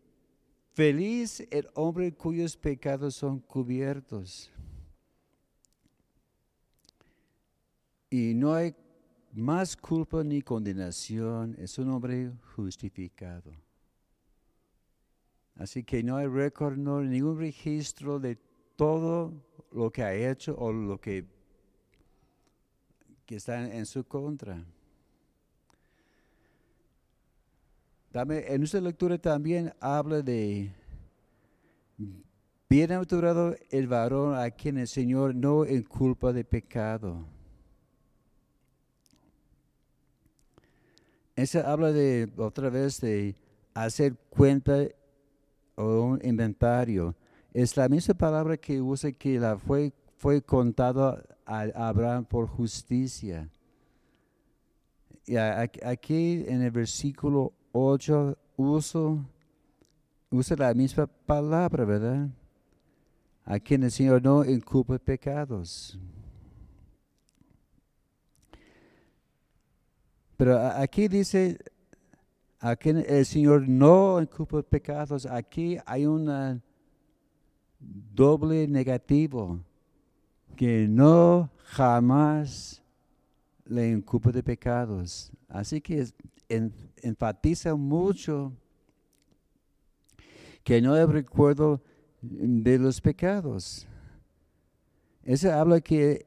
Feliz 0.73 1.47
el 1.51 1.69
hombre 1.75 2.11
cuyos 2.15 2.57
pecados 2.57 3.13
son 3.13 3.39
cubiertos. 3.39 4.49
Y 8.09 8.33
no 8.33 8.55
hay 8.55 8.75
más 9.33 9.75
culpa 9.75 10.23
ni 10.23 10.41
condenación, 10.41 11.55
es 11.57 11.77
un 11.77 11.89
hombre 11.89 12.31
justificado. 12.55 13.51
Así 15.55 15.83
que 15.83 16.03
no 16.03 16.17
hay 16.17 16.27
récord, 16.27 16.77
no 16.77 16.99
hay 16.99 17.07
ningún 17.07 17.37
registro 17.37 18.19
de 18.19 18.37
todo 18.75 19.33
lo 19.71 19.91
que 19.91 20.03
ha 20.03 20.13
hecho 20.13 20.55
o 20.57 20.71
lo 20.71 20.99
que, 20.99 21.25
que 23.25 23.35
está 23.35 23.75
en 23.75 23.85
su 23.85 24.03
contra. 24.03 24.63
en 28.13 28.59
nuestra 28.59 28.79
lectura 28.79 29.17
también 29.17 29.73
habla 29.79 30.21
de 30.21 30.71
bienaventurado 32.69 33.55
el 33.71 33.87
varón 33.87 34.35
a 34.35 34.51
quien 34.51 34.77
el 34.77 34.87
Señor 34.87 35.33
no 35.33 35.65
inculpa 35.65 36.31
de 36.33 36.43
pecado. 36.43 37.32
Esa 41.35 41.71
habla 41.71 41.91
de 41.91 42.31
otra 42.37 42.69
vez 42.69 43.01
de 43.01 43.35
hacer 43.73 44.15
cuenta 44.29 44.87
o 45.75 46.01
un 46.01 46.19
inventario. 46.23 47.15
Es 47.53 47.75
la 47.75 47.89
misma 47.89 48.13
palabra 48.13 48.57
que 48.57 48.81
usa 48.81 49.11
que 49.11 49.39
la 49.39 49.57
fue, 49.57 49.91
fue 50.17 50.41
contado 50.41 51.23
a 51.45 51.61
Abraham 51.87 52.25
por 52.25 52.47
justicia. 52.47 53.49
Y 55.25 55.37
aquí 55.37 56.43
en 56.47 56.61
el 56.61 56.71
versículo 56.71 57.53
8 57.71 58.37
uso, 58.57 59.25
usa 60.29 60.57
la 60.57 60.73
misma 60.73 61.07
palabra, 61.07 61.85
¿verdad? 61.85 62.29
A 63.45 63.59
quien 63.59 63.83
el 63.83 63.91
Señor 63.91 64.21
no 64.21 64.45
inculpa 64.45 64.99
pecados. 64.99 65.97
Pero 70.37 70.57
aquí 70.57 71.07
dice, 71.07 71.57
a 72.59 72.75
quien 72.75 73.03
el 73.07 73.25
Señor 73.25 73.67
no 73.67 74.21
inculpa 74.21 74.61
pecados, 74.63 75.25
aquí 75.25 75.77
hay 75.85 76.05
un 76.05 76.61
doble 77.79 78.67
negativo, 78.67 79.59
que 80.55 80.87
no 80.87 81.49
jamás 81.65 82.81
le 83.65 83.89
inculpa 83.89 84.31
de 84.31 84.43
pecados. 84.43 85.31
Así 85.47 85.81
que 85.81 86.07
enfatiza 87.01 87.75
mucho 87.75 88.53
que 90.63 90.81
no 90.81 90.93
hay 90.93 91.05
recuerdo 91.05 91.81
de 92.21 92.79
los 92.79 93.01
pecados. 93.01 93.87
Eso 95.23 95.51
habla 95.51 95.81
que, 95.81 96.25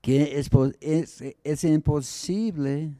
que 0.00 0.38
es, 0.38 0.50
es, 0.80 1.24
es 1.42 1.64
imposible 1.64 2.94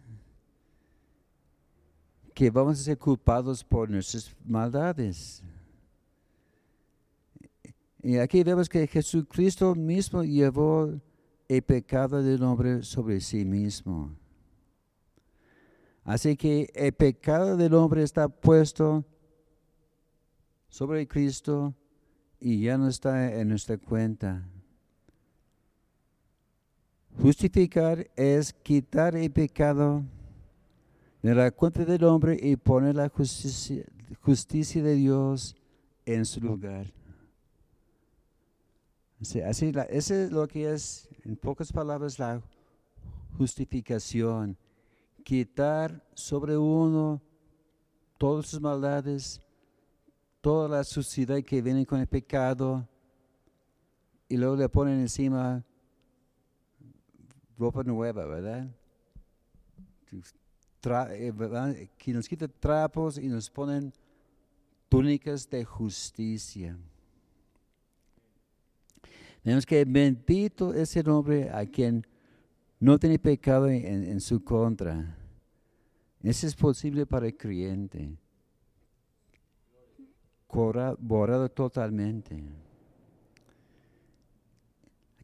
que 2.35 2.51
vamos 2.51 2.81
a 2.81 2.83
ser 2.85 2.99
culpados 2.99 3.65
por 3.65 3.91
nuestras 3.91 4.35
maldades. 4.45 5.43
Y 8.01 8.17
aquí 8.19 8.45
vemos 8.45 8.69
que 8.69 8.87
Jesucristo 8.87 9.75
mismo 9.75 10.23
llevó 10.23 11.01
el 11.49 11.63
pecado 11.63 12.23
del 12.23 12.43
hombre 12.43 12.83
sobre 12.83 13.21
sí 13.21 13.45
mismo. 13.45 14.15
Así 16.05 16.37
que 16.37 16.71
el 16.75 16.93
pecado 16.93 17.57
del 17.57 17.75
hombre 17.75 18.03
está 18.03 18.29
puesto 18.29 19.05
sobre 20.69 21.09
Cristo 21.09 21.75
y 22.41 22.63
ya 22.63 22.79
no 22.79 22.89
está 22.89 23.35
en 23.35 23.49
nuestra 23.49 23.79
cuenta. 23.79 24.49
Justificar 27.29 28.11
es 28.16 28.55
quitar 28.55 29.14
el 29.14 29.31
pecado 29.31 30.03
de 31.20 31.35
la 31.35 31.51
cuenta 31.51 31.85
del 31.85 32.03
hombre 32.05 32.39
y 32.41 32.57
poner 32.57 32.95
la 32.95 33.11
justicia, 33.11 33.85
justicia 34.22 34.83
de 34.83 34.95
Dios 34.95 35.55
en 36.07 36.24
su 36.24 36.41
lugar. 36.41 36.91
Así, 39.20 39.70
eso 39.91 40.14
es 40.14 40.33
lo 40.33 40.49
que 40.49 40.72
es, 40.72 41.07
en 41.22 41.37
pocas 41.37 41.70
palabras, 41.70 42.18
la 42.18 42.41
justificación. 43.37 44.57
Quitar 45.22 46.03
sobre 46.14 46.57
uno 46.57 47.20
todas 48.16 48.47
sus 48.47 48.59
maldades, 48.59 49.39
toda 50.41 50.66
la 50.66 50.83
suciedad 50.83 51.43
que 51.43 51.61
viene 51.61 51.85
con 51.85 52.01
el 52.01 52.07
pecado, 52.07 52.89
y 54.31 54.39
luego 54.39 54.57
le 54.57 54.70
ponen 54.70 55.01
encima 55.01 55.62
ropa 57.59 57.83
nueva, 57.83 58.25
¿verdad? 58.25 58.69
tra- 60.81 61.09
eh, 61.11 61.91
que 61.99 62.13
nos 62.13 62.29
quita 62.29 62.49
trapos 62.49 63.19
y 63.19 63.29
nos 63.29 63.51
ponen 63.51 63.93
túnicas 64.89 65.49
de 65.51 65.65
justicia. 65.65 66.79
Tenemos 69.43 69.67
que 69.67 69.85
bendito 69.85 70.73
ese 70.75 71.03
nombre 71.03 71.51
a 71.51 71.67
quien 71.67 72.07
no 72.81 72.99
tiene 72.99 73.19
pecado 73.19 73.69
en, 73.69 74.05
en 74.05 74.21
su 74.21 74.43
contra. 74.43 75.17
Eso 76.23 76.47
es 76.47 76.55
posible 76.55 77.07
para 77.07 77.27
el 77.27 77.37
creyente. 77.37 78.17
Cora- 80.47 80.97
Borrado 80.99 81.49
totalmente. 81.51 82.43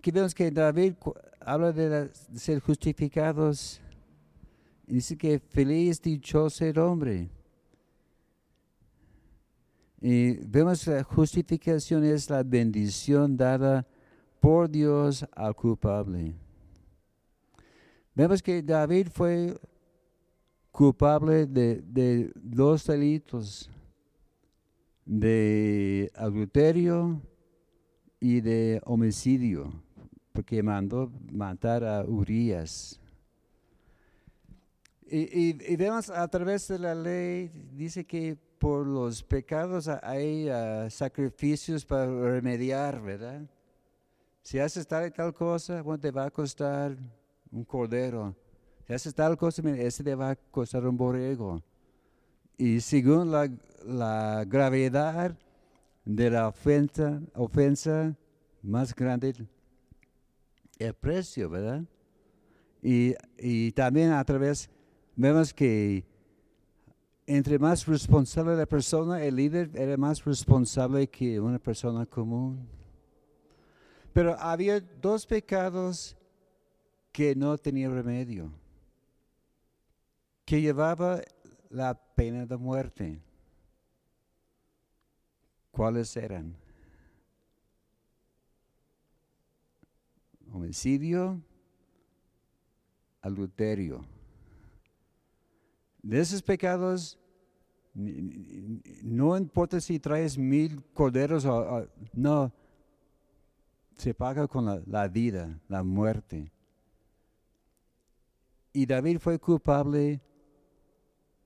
Aquí 0.04 0.10
vemos 0.10 0.34
que 0.34 0.50
David 0.50 0.96
habla 1.40 1.72
de, 1.72 2.10
ser 2.34 2.60
justificados. 2.60 3.80
y 4.86 4.96
Dice 4.96 5.16
que 5.16 5.38
feliz, 5.38 5.98
dichoso 6.02 6.62
el 6.62 6.78
hombre. 6.78 7.30
Y 10.02 10.34
vemos 10.46 10.84
que 10.84 10.90
la 10.90 11.04
justificación 11.04 12.04
es 12.04 12.28
la 12.28 12.42
bendición 12.42 13.34
dada 13.34 13.86
por 14.40 14.68
Dios 14.68 15.24
al 15.32 15.54
culpable. 15.56 16.34
Vemos 18.14 18.42
que 18.42 18.62
David 18.62 19.08
fue 19.10 19.58
culpable 20.70 21.46
de 21.46 22.30
dos 22.34 22.86
delitos, 22.86 23.70
de 25.06 26.12
adulterio 26.14 27.22
y 28.20 28.42
de 28.42 28.82
homicidio, 28.84 29.83
porque 30.34 30.64
mandó 30.64 31.12
matar 31.30 31.84
a 31.84 32.04
Urias. 32.04 33.00
Y, 35.06 35.76
vemos 35.76 36.10
a 36.10 36.26
través 36.26 36.66
de 36.66 36.78
la 36.80 36.92
ley, 36.92 37.48
dice 37.72 38.04
que 38.04 38.36
por 38.58 38.84
los 38.84 39.22
pecados 39.22 39.86
hay 39.86 40.48
ah, 40.48 40.90
sacrificios 40.90 41.84
para 41.84 42.06
remediar, 42.06 43.00
¿verdad? 43.00 43.42
Si 44.42 44.58
haces 44.58 44.84
tal 44.88 45.06
y 45.06 45.12
tal 45.12 45.32
cosa, 45.32 45.82
bueno, 45.82 46.00
te 46.00 46.10
va 46.10 46.24
a 46.24 46.30
costar 46.32 46.96
un 47.52 47.64
cordero. 47.64 48.34
Si 48.88 48.92
haces 48.92 49.14
tal 49.14 49.36
cosa, 49.36 49.62
mira, 49.62 49.78
ese 49.78 50.02
te 50.02 50.16
va 50.16 50.30
a 50.30 50.36
costar 50.36 50.84
un 50.84 50.96
borrego. 50.96 51.62
Y 52.58 52.80
según 52.80 53.30
la, 53.30 53.48
la 53.86 54.44
gravedad 54.48 55.38
de 56.04 56.30
la 56.30 56.48
ofensa, 56.48 57.20
ofensa, 57.34 58.16
más 58.62 58.94
grande 58.94 59.46
el 60.78 60.94
precio, 60.94 61.48
¿verdad? 61.48 61.82
Y, 62.82 63.14
y 63.38 63.72
también 63.72 64.12
a 64.12 64.24
través, 64.24 64.68
vemos 65.16 65.54
que 65.54 66.04
entre 67.26 67.58
más 67.58 67.86
responsable 67.86 68.56
la 68.56 68.66
persona, 68.66 69.24
el 69.24 69.36
líder 69.36 69.70
era 69.74 69.96
más 69.96 70.24
responsable 70.24 71.08
que 71.08 71.40
una 71.40 71.58
persona 71.58 72.04
común. 72.04 72.68
Pero 74.12 74.38
había 74.38 74.80
dos 74.80 75.26
pecados 75.26 76.16
que 77.10 77.34
no 77.34 77.56
tenían 77.56 77.94
remedio, 77.94 78.52
que 80.44 80.60
llevaba 80.60 81.20
la 81.70 81.94
pena 81.94 82.44
de 82.44 82.56
muerte. 82.56 83.20
¿Cuáles 85.70 86.16
eran? 86.16 86.63
Homicidio, 90.54 91.42
adulterio. 93.20 94.06
De 96.00 96.20
esos 96.20 96.40
pecados, 96.42 97.18
no 97.92 99.36
importa 99.36 99.80
si 99.80 99.98
traes 99.98 100.38
mil 100.38 100.80
corderos 100.92 101.44
o, 101.44 101.56
o- 101.56 101.88
no, 102.12 102.52
se 103.96 104.14
paga 104.14 104.46
con 104.46 104.66
la, 104.66 104.80
la 104.86 105.08
vida, 105.08 105.60
la 105.66 105.82
muerte. 105.82 106.52
Y 108.72 108.86
David 108.86 109.18
fue 109.18 109.40
culpable 109.40 110.20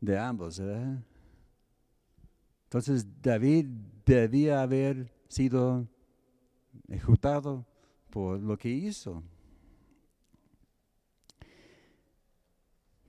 de 0.03 0.19
ambos, 0.19 0.59
¿verdad? 0.59 1.03
Entonces 2.65 3.07
David 3.23 3.69
debía 4.05 4.61
haber 4.61 5.11
sido 5.29 5.89
ejecutado 6.89 7.65
lo 8.41 8.57
que 8.57 8.69
hizo. 8.69 9.23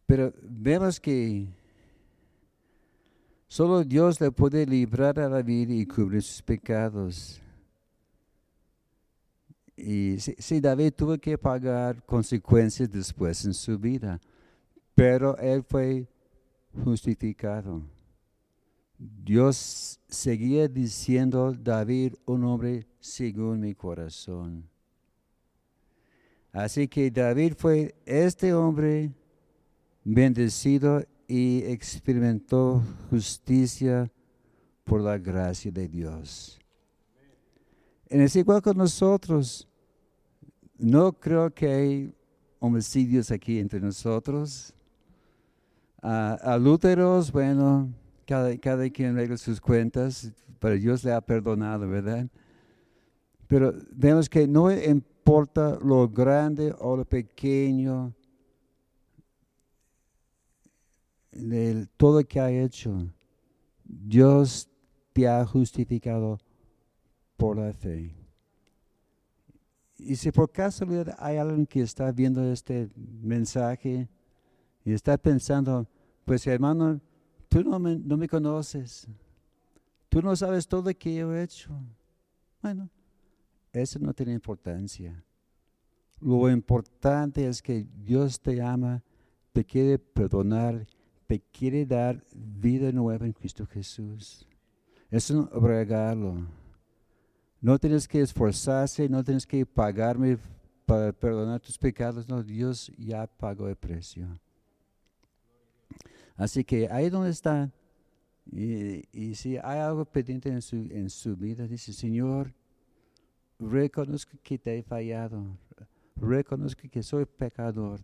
Pero 0.06 0.34
vemos 0.42 1.00
que 1.00 1.48
solo 3.48 3.84
Dios 3.84 4.20
le 4.20 4.32
puede 4.32 4.66
librar 4.66 5.20
a 5.20 5.30
David 5.30 5.70
y 5.70 5.86
cubrir 5.86 6.24
sus 6.24 6.42
pecados. 6.42 7.42
Y 9.76 10.20
sí, 10.20 10.60
David 10.60 10.94
tuvo 10.94 11.18
que 11.18 11.38
pagar 11.38 12.04
consecuencias 12.06 12.92
después 12.92 13.46
en 13.46 13.54
su 13.54 13.78
vida, 13.78 14.20
pero 14.94 15.38
él 15.38 15.64
fue 15.64 16.08
justificado. 16.84 17.82
Dios 18.98 20.00
seguía 20.10 20.68
diciendo, 20.68 21.54
David, 21.54 22.16
un 22.26 22.44
hombre 22.44 22.86
según 23.00 23.62
mi 23.62 23.74
corazón. 23.74 24.69
Así 26.52 26.88
que 26.88 27.12
David 27.12 27.54
fue 27.58 27.96
este 28.06 28.54
hombre 28.54 29.12
bendecido 30.04 31.04
y 31.28 31.64
experimentó 31.66 32.82
justicia 33.10 34.12
por 34.84 35.02
la 35.02 35.18
gracia 35.18 35.72
de 35.72 35.88
Dios. 35.88 36.60
En 38.08 38.22
es 38.22 38.36
igual 38.36 38.62
con 38.64 38.78
nosotros. 38.78 39.68
No 40.80 41.14
creo 41.14 41.54
que 41.54 41.68
hay 41.68 42.14
homicidios 42.58 43.30
aquí 43.30 43.60
entre 43.60 43.80
nosotros. 43.80 44.74
Ah, 46.02 46.40
adúlteros, 46.42 47.32
bueno, 47.32 47.94
cada, 48.26 48.58
cada 48.58 48.90
quien 48.90 49.16
regla 49.16 49.38
sus 49.38 49.62
cuentas, 49.62 50.32
pero 50.60 50.76
Dios 50.76 51.04
le 51.04 51.12
ha 51.14 51.22
perdonado, 51.22 51.88
¿verdad? 51.88 52.28
Pero 53.48 53.74
vemos 53.92 54.28
que 54.28 54.48
no 54.48 54.70
importa 55.20 55.78
lo 55.82 56.08
grande 56.08 56.74
o 56.80 56.98
lo 56.98 57.06
pequeño, 57.06 58.14
de 61.32 61.88
todo 61.98 62.26
que 62.26 62.40
ha 62.40 62.50
hecho, 62.50 63.08
Dios 63.84 64.68
te 65.14 65.28
ha 65.28 65.46
justificado 65.46 66.40
por 67.38 67.58
la 67.58 67.74
fe. 67.74 68.16
Y 69.98 70.16
si 70.16 70.32
por 70.32 70.50
casualidad 70.52 71.16
hay 71.20 71.38
alguien 71.38 71.66
que 71.66 71.82
está 71.82 72.12
viendo 72.12 72.42
este 72.52 72.90
mensaje 72.96 74.08
y 74.86 74.94
está 74.94 75.18
pensando, 75.18 75.86
pues 76.26 76.48
hermano, 76.48 77.00
tú 77.50 77.64
no 77.64 77.78
me, 77.80 77.98
no 77.98 78.18
me 78.18 78.28
conoces, 78.28 79.08
tú 80.08 80.22
no 80.22 80.36
sabes 80.36 80.68
todo 80.68 80.90
lo 80.90 80.98
que 80.98 81.14
yo 81.14 81.36
he 81.36 81.44
hecho. 81.44 81.70
Bueno, 82.62 82.90
eso 83.74 84.00
no 84.00 84.14
tiene 84.14 84.34
importancia. 84.34 85.24
Lo 86.20 86.50
importante 86.50 87.48
es 87.48 87.62
que 87.62 87.88
Dios 88.04 88.40
te 88.40 88.62
ama, 88.62 89.04
te 89.54 89.64
quiere 89.64 89.98
perdonar, 89.98 90.86
te 91.28 91.40
quiere 91.40 91.86
dar 91.86 92.24
vida 92.34 92.92
nueva 92.92 93.26
en 93.26 93.34
Cristo 93.34 93.66
Jesús. 93.66 94.46
Es 95.10 95.30
un 95.30 95.50
regalo. 95.50 96.46
No 97.62 97.78
tienes 97.78 98.08
que 98.08 98.22
esforzarse, 98.22 99.10
no 99.10 99.24
tienes 99.24 99.46
que 99.46 99.66
pagarme 99.66 100.38
para 100.86 101.12
perdonar 101.12 101.60
tus 101.60 101.78
pecados. 101.78 102.28
No, 102.28 102.44
Dios 102.44 102.92
ya 102.98 103.28
pagó 103.28 103.68
el 103.68 103.76
precio. 103.76 104.28
Así 106.36 106.64
que 106.64 106.88
ahí 106.90 107.10
donde 107.10 107.32
está, 107.32 107.72
y, 108.52 109.04
y 109.12 109.36
si 109.36 109.58
hay 109.58 109.80
algo 109.80 110.06
pendiente 110.06 110.50
en 110.50 110.62
su, 110.62 110.78
en 110.78 111.10
su 111.10 111.36
vida, 111.36 111.68
dice, 111.68 111.92
Señor, 111.92 112.54
reconozco 113.60 114.38
que 114.42 114.58
te 114.58 114.78
he 114.78 114.84
fallado, 114.84 115.44
reconozco 116.16 116.88
que 116.90 117.04
soy 117.04 117.26
pecador, 117.26 118.00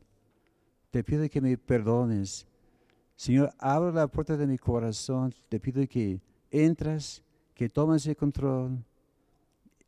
te 0.92 1.04
pido 1.04 1.28
que 1.30 1.42
me 1.42 1.58
perdones. 1.58 2.48
Señor, 3.16 3.54
abre 3.58 3.94
la 3.94 4.08
puerta 4.08 4.36
de 4.36 4.46
mi 4.46 4.58
corazón, 4.58 5.34
te 5.48 5.60
pido 5.60 5.88
que 5.88 6.20
entras, 6.52 7.24
que 7.54 7.70
tomes 7.70 8.06
el 8.08 8.16
control 8.16 8.84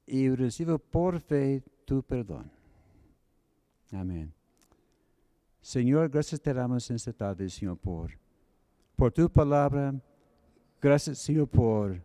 y 0.05 0.29
recibo 0.29 0.79
por 0.79 1.19
fe 1.19 1.61
tu 1.85 2.01
perdón. 2.01 2.49
Amén. 3.91 4.33
Señor, 5.61 6.09
gracias 6.09 6.39
te 6.39 6.53
damos 6.53 6.89
en 6.89 6.95
esta 6.95 7.11
tarde, 7.11 7.49
Señor, 7.49 7.77
por, 7.77 8.11
por 8.95 9.11
tu 9.11 9.29
palabra. 9.29 9.93
Gracias, 10.81 11.17
Señor, 11.17 11.49
por 11.49 12.01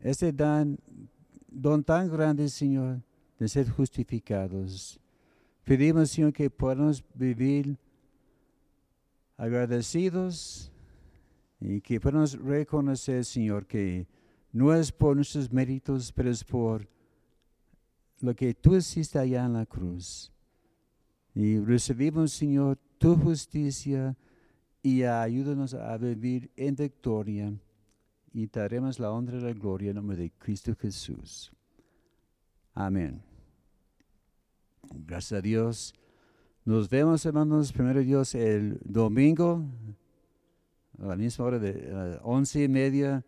este 0.00 0.32
dan, 0.32 0.78
don 1.48 1.82
tan 1.82 2.08
grande, 2.08 2.48
Señor, 2.48 3.00
de 3.38 3.48
ser 3.48 3.68
justificados. 3.68 5.00
Pedimos, 5.64 6.10
Señor, 6.10 6.32
que 6.32 6.48
podamos 6.50 7.02
vivir 7.14 7.76
agradecidos 9.36 10.70
y 11.60 11.80
que 11.80 12.00
podamos 12.00 12.38
reconocer, 12.38 13.24
Señor, 13.24 13.66
que 13.66 14.06
no 14.52 14.72
es 14.72 14.92
por 14.92 15.16
nuestros 15.16 15.52
méritos, 15.52 16.12
pero 16.12 16.30
es 16.30 16.44
por 16.44 16.86
lo 18.20 18.34
que 18.34 18.54
tú 18.54 18.76
hiciste 18.76 19.18
allá 19.18 19.44
en 19.44 19.54
la 19.54 19.66
cruz. 19.66 20.32
Y 21.34 21.58
recibimos, 21.58 22.32
Señor, 22.32 22.78
tu 22.98 23.16
justicia 23.16 24.16
y 24.82 25.02
ayúdanos 25.02 25.74
a 25.74 25.96
vivir 25.98 26.50
en 26.56 26.74
victoria 26.74 27.52
y 28.32 28.46
daremos 28.46 28.98
la 28.98 29.10
honra 29.10 29.38
y 29.38 29.40
la 29.40 29.52
gloria 29.52 29.90
en 29.90 29.96
nombre 29.96 30.16
de 30.16 30.30
Cristo 30.30 30.74
Jesús. 30.74 31.52
Amén. 32.74 33.22
Gracias 35.06 35.38
a 35.38 35.42
Dios. 35.42 35.94
Nos 36.64 36.88
vemos, 36.88 37.24
hermanos, 37.24 37.72
primero 37.72 38.00
Dios, 38.00 38.34
el 38.34 38.78
domingo, 38.84 39.64
a 41.00 41.06
la 41.06 41.16
misma 41.16 41.44
hora 41.44 41.58
de 41.58 42.18
once 42.22 42.62
y 42.62 42.68
media, 42.68 43.24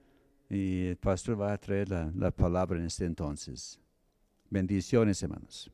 y 0.48 0.86
el 0.88 0.96
pastor 0.96 1.40
va 1.40 1.52
a 1.52 1.58
traer 1.58 1.88
la, 1.88 2.12
la 2.14 2.30
palabra 2.30 2.78
en 2.78 2.86
este 2.86 3.04
entonces. 3.04 3.78
Bendiciones, 4.50 5.22
hermanos. 5.22 5.70